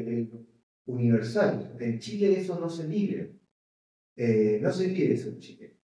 universal. 0.86 1.76
En 1.80 1.98
Chile 1.98 2.38
eso 2.38 2.58
no 2.60 2.68
se 2.68 2.86
vive. 2.86 3.36
Eh, 4.16 4.58
no 4.62 4.70
se 4.70 4.88
vive 4.88 5.14
eso 5.14 5.30
en 5.30 5.38
Chile. 5.38 5.76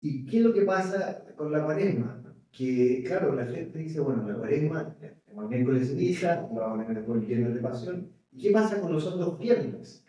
¿Y 0.00 0.24
qué 0.24 0.38
es 0.38 0.42
lo 0.44 0.54
que 0.54 0.62
pasa 0.62 1.24
con 1.36 1.50
la 1.50 1.64
cuaresma? 1.64 2.22
Que, 2.52 3.02
claro, 3.04 3.34
la 3.34 3.46
gente 3.46 3.78
dice, 3.78 4.00
bueno, 4.00 4.26
la 4.26 4.36
cuaresma, 4.36 4.96
el 5.26 5.48
miércoles 5.48 5.80
de 5.80 5.86
ceniza, 5.86 6.48
vamos 6.52 6.88
a 6.88 6.92
después 6.92 7.20
el 7.20 7.26
viernes 7.26 7.54
de 7.54 7.60
pasión. 7.60 8.12
¿Y 8.32 8.42
qué 8.42 8.50
pasa 8.50 8.80
con 8.80 8.92
los 8.92 9.06
otros 9.06 9.38
viernes? 9.38 10.04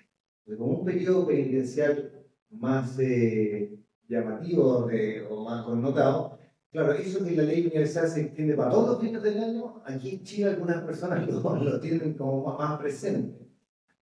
Pues 0.45 0.57
como 0.57 0.79
un 0.79 0.85
periodo 0.85 1.27
penitencial 1.27 2.11
más 2.49 2.99
eh, 2.99 3.80
llamativos 4.11 4.91
o 5.29 5.43
más 5.43 5.63
connotados, 5.63 6.33
claro, 6.71 6.93
eso 6.93 7.23
que 7.23 7.31
la 7.31 7.43
ley 7.43 7.61
universal 7.65 8.07
se 8.07 8.21
extiende 8.21 8.55
para 8.55 8.71
todos 8.71 8.89
los 8.89 9.01
fines 9.01 9.23
del 9.23 9.41
año, 9.41 9.81
aquí 9.85 10.15
en 10.15 10.23
Chile 10.23 10.49
algunas 10.49 10.83
personas 10.83 11.27
lo, 11.29 11.79
tienen 11.79 12.13
como 12.13 12.57
más, 12.57 12.79
presente. 12.79 13.47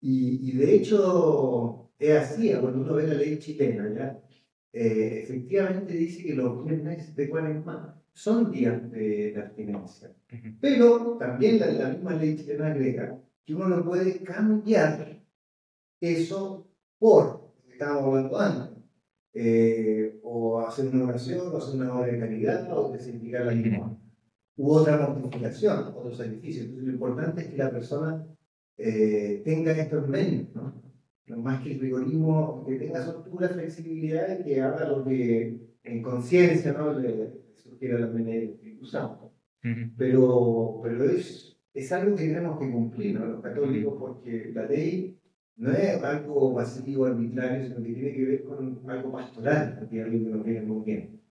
Y, 0.01 0.49
y, 0.49 0.57
de 0.57 0.75
hecho 0.75 1.91
es 1.99 2.17
así, 2.17 2.53
cuando 2.53 2.79
uno 2.79 2.95
ve 2.95 3.07
la 3.07 3.15
ley 3.15 3.37
chilena, 3.37 3.93
¿ya? 3.93 4.19
Eh, 4.71 5.21
efectivamente 5.23 5.93
dice 5.93 6.23
que 6.23 6.35
los 6.35 6.63
viernes 6.63 7.15
de 7.15 7.29
cuaresma 7.29 7.99
son 8.13 8.51
días 8.51 8.89
de, 8.91 9.35
abstinencia. 9.35 10.13
Pero 10.61 11.17
también 11.17 11.59
la, 11.59 11.71
la, 11.71 11.89
misma 11.89 12.13
ley 12.13 12.37
chilena 12.37 12.67
agrega 12.67 13.19
que 13.45 13.55
uno 13.55 13.67
no 13.67 13.83
puede 13.83 14.23
cambiar 14.23 15.19
eso 15.99 16.67
por, 16.97 17.51
estábamos 17.69 18.15
hablando 18.15 18.39
antes, 18.39 18.78
eh, 19.33 20.19
o 20.23 20.59
hacer 20.61 20.87
una 20.93 21.05
oración, 21.05 21.47
o 21.47 21.57
hacer 21.57 21.79
una 21.79 21.93
obra 21.93 22.11
de 22.11 22.19
caridad, 22.19 22.71
o 22.77 22.91
desindicar 22.91 23.45
la 23.45 23.53
limón, 23.53 23.99
u 24.57 24.71
otra 24.71 24.97
mortificación, 24.97 25.93
otro 25.95 26.13
sacrificio. 26.13 26.63
Entonces 26.63 26.87
lo 26.87 26.93
importante 26.93 27.41
es 27.41 27.47
que 27.47 27.57
la 27.57 27.71
persona 27.71 28.25
eh, 28.77 29.41
tenga 29.45 29.71
estos 29.71 30.07
medios, 30.07 30.53
¿no? 30.55 30.73
más 31.37 31.61
que 31.61 31.73
el 31.73 31.79
rigorismo, 31.79 32.65
que 32.67 32.75
tenga 32.75 33.05
soltura, 33.05 33.49
flexibilidad 33.49 34.39
y 34.39 34.43
que 34.43 34.61
haga 34.61 34.87
lo 34.87 35.05
que 35.05 35.59
en 35.83 36.01
conciencia 36.01 36.73
¿no? 36.73 36.97
le 36.97 37.53
sugiera 37.55 37.99
la 37.99 38.11
que 38.11 38.77
usamos. 38.81 39.31
Pero, 39.97 40.79
pero 40.81 41.03
es, 41.03 41.59
es 41.73 41.91
algo 41.91 42.15
que 42.15 42.27
tenemos 42.27 42.59
que 42.59 42.71
cumplir 42.71 43.19
¿no? 43.19 43.25
los 43.25 43.43
católicos 43.43 43.95
porque 43.99 44.51
la 44.53 44.65
ley 44.65 45.18
no 45.59 45.71
es 45.71 46.03
algo 46.03 46.53
pasivo, 46.53 47.05
arbitrario, 47.05 47.63
sino 47.63 47.81
que 47.83 47.91
tiene 47.93 48.13
que 48.13 48.25
ver 48.25 48.43
con 48.43 48.83
algo 48.87 49.11
pastoral, 49.11 49.75
porque 49.79 49.99
es 49.99 50.05
algo 50.05 50.23
que 50.23 50.31
nos 50.31 50.43
viene 50.45 50.61
muy 50.61 50.83
bien. 50.85 51.21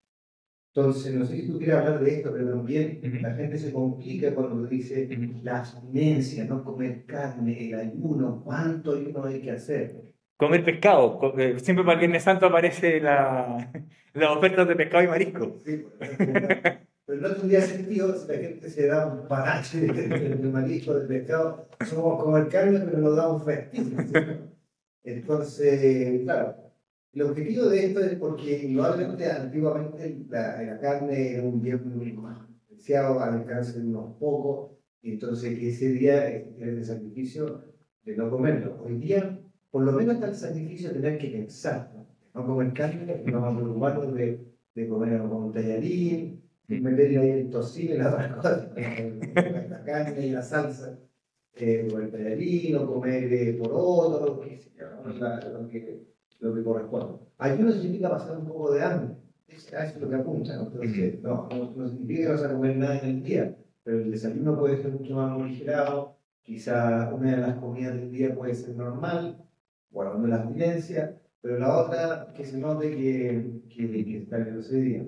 Entonces, 0.74 1.14
no 1.14 1.24
sé 1.26 1.36
si 1.36 1.46
tú 1.46 1.58
quieres 1.58 1.76
hablar 1.76 2.00
de 2.00 2.10
esto, 2.10 2.32
pero 2.32 2.50
también 2.50 3.02
la 3.20 3.34
gente 3.34 3.58
se 3.58 3.72
complica 3.72 4.34
cuando 4.34 4.66
dice 4.66 5.08
la 5.42 5.58
abstinencia, 5.58 6.44
no 6.44 6.64
comer 6.64 7.04
carne, 7.06 7.66
el 7.68 7.74
ayuno, 7.74 8.42
cuánto 8.44 8.92
ayuno 8.94 9.24
hay 9.24 9.40
que 9.42 9.50
hacer. 9.52 10.02
Comer 10.36 10.64
pescado, 10.64 11.34
eh, 11.38 11.58
siempre 11.58 11.84
para 11.84 11.94
el 11.94 11.98
Viernes 12.00 12.22
Santo 12.22 12.46
aparece 12.46 13.00
la, 13.00 13.72
la 14.14 14.32
oferta 14.32 14.64
de 14.64 14.76
pescado 14.76 15.04
y 15.04 15.08
marisco. 15.08 15.56
Sí, 15.64 15.84
pero 15.98 16.48
no 17.20 17.34
tendría 17.34 17.60
sentido 17.60 18.14
si 18.14 18.28
la 18.28 18.38
gente 18.38 18.70
se 18.70 18.86
da 18.86 19.06
un 19.06 19.28
parache 19.28 19.80
de, 19.80 20.48
marisco, 20.48 20.94
de 20.94 21.06
pescado. 21.06 21.68
Somos 21.86 22.22
comer 22.22 22.48
carne, 22.48 22.80
pero 22.80 22.98
nos 22.98 23.16
damos 23.16 23.44
festivo. 23.44 24.00
Entonces, 25.04 26.22
claro, 26.22 26.56
el 27.12 27.22
objetivo 27.22 27.66
de 27.66 27.86
esto 27.86 28.00
es 28.00 28.14
porque 28.16 28.64
indudablemente 28.64 29.30
antiguamente 29.30 30.24
la, 30.28 30.62
la 30.62 30.78
carne 30.78 31.34
era 31.34 31.42
un 31.42 31.60
bien 31.62 31.80
más 32.20 32.38
apreciado 32.64 33.20
al 33.20 33.34
alcance 33.34 33.80
de 33.80 33.86
unos 33.86 34.16
pocos, 34.18 34.72
y 35.00 35.12
entonces 35.12 35.58
que 35.58 35.68
ese 35.70 35.88
día 35.92 36.28
es 36.28 36.46
el 36.60 36.84
sacrificio 36.84 37.64
de 38.04 38.16
no 38.16 38.30
comerlo. 38.30 38.82
Hoy 38.84 38.96
día, 38.98 39.40
por 39.70 39.84
lo 39.84 39.92
menos 39.92 40.16
está 40.16 40.28
el 40.28 40.34
sacrificio 40.34 40.88
de 40.88 40.96
tener 40.96 41.18
que 41.18 41.28
pensar, 41.28 41.92
no, 41.94 42.06
no 42.34 42.46
comer 42.46 42.72
carne, 42.72 43.22
no 43.24 43.40
vamos 43.40 43.62
a 43.62 43.64
preocuparnos 43.64 44.14
de, 44.14 44.46
de 44.74 44.88
comer 44.88 45.20
un 45.20 45.52
tallarín, 45.52 46.47
meterle 46.68 47.18
ahí 47.18 47.30
el 47.30 47.50
tocino 47.50 47.94
y 47.94 47.98
las 47.98 48.12
otras 48.12 48.34
cosas, 48.34 48.68
la 49.70 49.82
carne 49.84 50.26
y 50.26 50.30
la 50.30 50.42
salsa, 50.42 50.98
eh, 51.56 51.88
o 51.92 51.98
el 51.98 52.10
tallarín, 52.10 52.76
o 52.76 52.86
comer 52.86 53.32
eh, 53.32 53.54
por 53.54 53.70
otro, 53.72 54.40
qué 54.40 54.58
sé 54.58 54.70
yo, 54.78 54.86
lo 55.50 55.68
que 55.68 56.08
lo 56.40 56.54
que 56.54 56.62
corresponde. 56.62 57.18
Ayuno 57.38 57.72
significa 57.72 58.10
pasar 58.10 58.38
un 58.38 58.46
poco 58.46 58.72
de 58.72 58.82
hambre. 58.82 59.16
Eso 59.46 59.76
es 59.76 60.00
lo 60.00 60.08
que 60.08 60.16
apunta. 60.16 60.56
¿no? 60.56 60.66
Entonces, 60.66 61.22
no, 61.22 61.48
no, 61.48 61.88
significa 61.88 62.22
que 62.22 62.28
vas 62.28 62.44
a 62.44 62.52
comer 62.52 62.76
nada 62.76 62.98
en 62.98 63.08
el 63.08 63.22
día, 63.22 63.56
pero 63.82 63.98
el 63.98 64.10
desayuno 64.10 64.58
puede 64.58 64.76
ser 64.82 64.92
mucho 64.92 65.14
más 65.14 65.36
morigerado. 65.36 66.16
Quizá 66.42 67.12
una 67.12 67.32
de 67.32 67.36
las 67.38 67.58
comidas 67.58 67.94
del 67.94 68.10
día 68.10 68.34
puede 68.34 68.54
ser 68.54 68.74
normal, 68.76 69.44
guardando 69.90 70.28
la 70.28 70.36
abstinencia, 70.36 71.18
pero 71.40 71.58
la 71.58 71.76
otra 71.76 72.32
que 72.34 72.44
se 72.44 72.58
note 72.58 72.90
que, 72.90 73.62
que, 73.68 74.04
que 74.04 74.18
está 74.18 74.38
en 74.38 74.58
ese 74.58 74.80
día. 74.80 75.06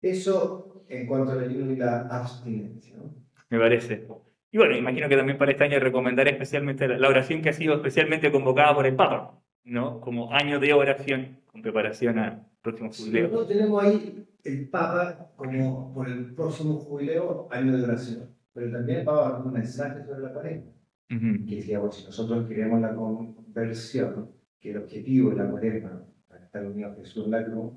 Eso 0.00 0.71
en 0.88 1.06
cuanto 1.06 1.32
al 1.32 1.44
ayuno 1.44 1.72
y 1.72 1.76
la 1.76 2.02
abstinencia. 2.08 2.96
¿no? 2.96 3.14
Me 3.50 3.58
parece. 3.58 4.06
Y 4.50 4.58
bueno, 4.58 4.76
imagino 4.76 5.08
que 5.08 5.16
también 5.16 5.38
para 5.38 5.52
este 5.52 5.64
año 5.64 5.78
recomendaré 5.78 6.30
especialmente 6.30 6.86
la 6.86 7.08
oración 7.08 7.40
que 7.42 7.48
ha 7.48 7.52
sido 7.54 7.74
especialmente 7.74 8.30
convocada 8.30 8.74
por 8.74 8.86
el 8.86 8.94
Papa. 8.94 9.42
¿no? 9.64 10.00
Como 10.00 10.32
año 10.32 10.58
de 10.60 10.72
oración 10.72 11.38
con 11.46 11.62
preparación 11.62 12.18
al 12.18 12.46
próximo 12.62 12.90
jubileo. 12.90 13.24
nosotros 13.24 13.48
tenemos 13.48 13.82
ahí 13.82 14.26
el 14.44 14.68
Papa 14.68 15.32
como 15.36 15.92
por 15.94 16.08
el 16.08 16.34
próximo 16.34 16.78
jubileo, 16.78 17.48
año 17.50 17.76
de 17.76 17.84
oración, 17.84 18.34
pero 18.52 18.70
también 18.72 19.00
el 19.00 19.04
Papa 19.04 19.42
un 19.44 19.52
mensaje 19.52 20.02
sobre 20.04 20.20
la 20.20 20.32
cuaresma, 20.32 20.72
que 21.08 21.56
decía, 21.56 21.78
bueno, 21.78 21.92
si 21.92 22.06
nosotros 22.06 22.48
queremos 22.48 22.80
la 22.80 22.94
conversión, 22.94 24.30
que 24.58 24.70
el 24.70 24.78
objetivo 24.78 25.30
de 25.30 25.36
la 25.36 25.50
cuaresma, 25.50 26.04
para 26.28 26.44
estar 26.44 26.64
unidos 26.64 26.92
a 26.92 26.96
Jesús 26.96 27.26
en 27.26 27.30
la 27.32 27.44
cruz, 27.44 27.72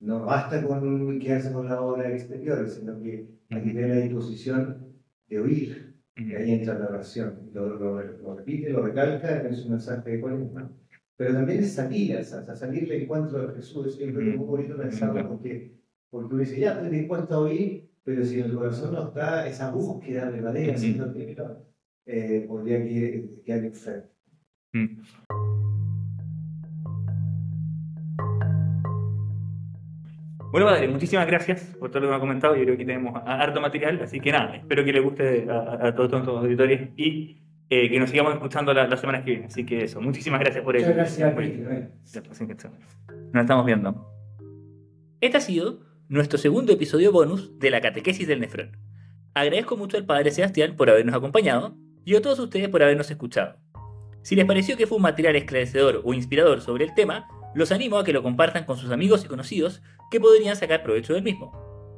no 0.00 0.24
basta 0.24 0.62
con 0.62 1.18
quedarse 1.18 1.52
con 1.52 1.68
la 1.68 1.80
obra 1.80 2.10
exterior, 2.10 2.66
sino 2.68 3.00
que 3.00 3.28
hay 3.50 3.62
que 3.62 3.70
tener 3.70 3.90
la 3.90 3.96
disposición 3.96 4.94
de 5.28 5.40
oír, 5.40 5.94
y 6.16 6.34
ahí 6.34 6.52
entra 6.52 6.78
la 6.78 6.86
oración. 6.86 7.50
Lo, 7.52 7.78
lo, 7.78 8.34
repite, 8.36 8.70
lo 8.70 8.82
recalca 8.82 9.46
en 9.46 9.54
su 9.54 9.70
mensaje 9.70 10.10
de 10.10 10.20
cuaresma. 10.20 10.70
Pero 11.16 11.34
también 11.34 11.60
es 11.60 11.74
salir, 11.74 12.16
o 12.16 12.24
sea, 12.24 12.54
salir 12.54 12.88
del 12.88 13.02
encuentro 13.02 13.46
de 13.46 13.54
Jesús, 13.54 13.98
es 14.00 14.14
muy 14.14 14.36
bonito 14.36 14.76
pensarlo 14.76 15.28
porque, 15.28 15.78
porque 16.08 16.34
uno 16.34 16.42
dice, 16.42 16.60
ya 16.60 16.72
estoy 16.72 16.88
dispuesto 16.88 17.34
a 17.34 17.40
oír, 17.40 17.90
pero 18.02 18.24
si 18.24 18.40
en 18.40 18.46
el 18.46 18.54
corazón 18.54 18.94
no 18.94 19.08
está 19.08 19.46
esa 19.46 19.70
búsqueda 19.70 20.30
de 20.30 20.40
madera, 20.40 20.78
sino 20.78 21.12
que 21.12 21.36
eh, 22.06 22.44
podría 22.48 22.82
quedar 23.44 23.64
enfermo. 23.64 24.08
Bueno, 30.50 30.66
padre, 30.66 30.88
muchísimas 30.88 31.26
gracias 31.26 31.76
por 31.78 31.90
todo 31.90 32.00
lo 32.00 32.06
que 32.06 32.10
me 32.10 32.16
ha 32.16 32.20
comentado. 32.20 32.56
Yo 32.56 32.64
creo 32.64 32.76
que 32.76 32.84
tenemos 32.84 33.20
harto 33.24 33.60
material, 33.60 34.00
así 34.02 34.18
que 34.18 34.32
nada, 34.32 34.56
espero 34.56 34.84
que 34.84 34.92
le 34.92 35.00
guste 35.00 35.46
a, 35.48 35.86
a 35.86 35.94
todos 35.94 36.10
los 36.10 36.38
auditores 36.38 36.90
y 36.96 37.40
eh, 37.72 37.88
que 37.88 38.00
nos 38.00 38.10
sigamos 38.10 38.34
escuchando 38.34 38.74
las 38.74 38.90
la 38.90 38.96
semanas 38.96 39.24
que 39.24 39.30
vienen. 39.30 39.46
Así 39.46 39.64
que 39.64 39.84
eso, 39.84 40.00
muchísimas 40.00 40.40
gracias 40.40 40.64
por 40.64 40.74
Muchas 40.74 40.96
gracias. 40.96 41.34
Nos 43.32 43.42
estamos 43.42 43.64
viendo. 43.64 44.08
Este 45.20 45.36
ha 45.36 45.40
sido 45.40 45.78
nuestro 46.08 46.36
segundo 46.36 46.72
episodio 46.72 47.12
bonus 47.12 47.56
de 47.60 47.70
la 47.70 47.80
catequesis 47.80 48.26
del 48.26 48.40
nefrón. 48.40 48.76
Agradezco 49.34 49.76
mucho 49.76 49.96
al 49.96 50.04
Padre 50.04 50.32
Sebastián 50.32 50.74
por 50.74 50.90
habernos 50.90 51.14
acompañado 51.14 51.76
y 52.04 52.16
a 52.16 52.22
todos 52.22 52.40
ustedes 52.40 52.68
por 52.70 52.82
habernos 52.82 53.08
escuchado. 53.08 53.54
Si 54.22 54.34
les 54.34 54.46
pareció 54.46 54.76
que 54.76 54.88
fue 54.88 54.96
un 54.96 55.02
material 55.02 55.36
esclarecedor 55.36 56.02
o 56.04 56.12
inspirador 56.12 56.62
sobre 56.62 56.86
el 56.86 56.94
tema, 56.94 57.28
los 57.54 57.70
animo 57.70 57.98
a 57.98 58.04
que 58.04 58.12
lo 58.12 58.24
compartan 58.24 58.64
con 58.64 58.78
sus 58.78 58.90
amigos 58.90 59.24
y 59.24 59.28
conocidos 59.28 59.80
que 60.10 60.20
podrían 60.20 60.56
sacar 60.56 60.82
provecho 60.82 61.14
del 61.14 61.22
mismo. 61.22 61.52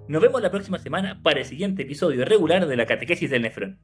Nos 0.08 0.20
vemos 0.20 0.42
la 0.42 0.50
próxima 0.50 0.78
semana 0.78 1.20
para 1.22 1.40
el 1.40 1.46
siguiente 1.46 1.82
episodio 1.82 2.24
regular 2.24 2.66
de 2.66 2.76
la 2.76 2.86
catequesis 2.86 3.30
del 3.30 3.42
nefrón. 3.42 3.78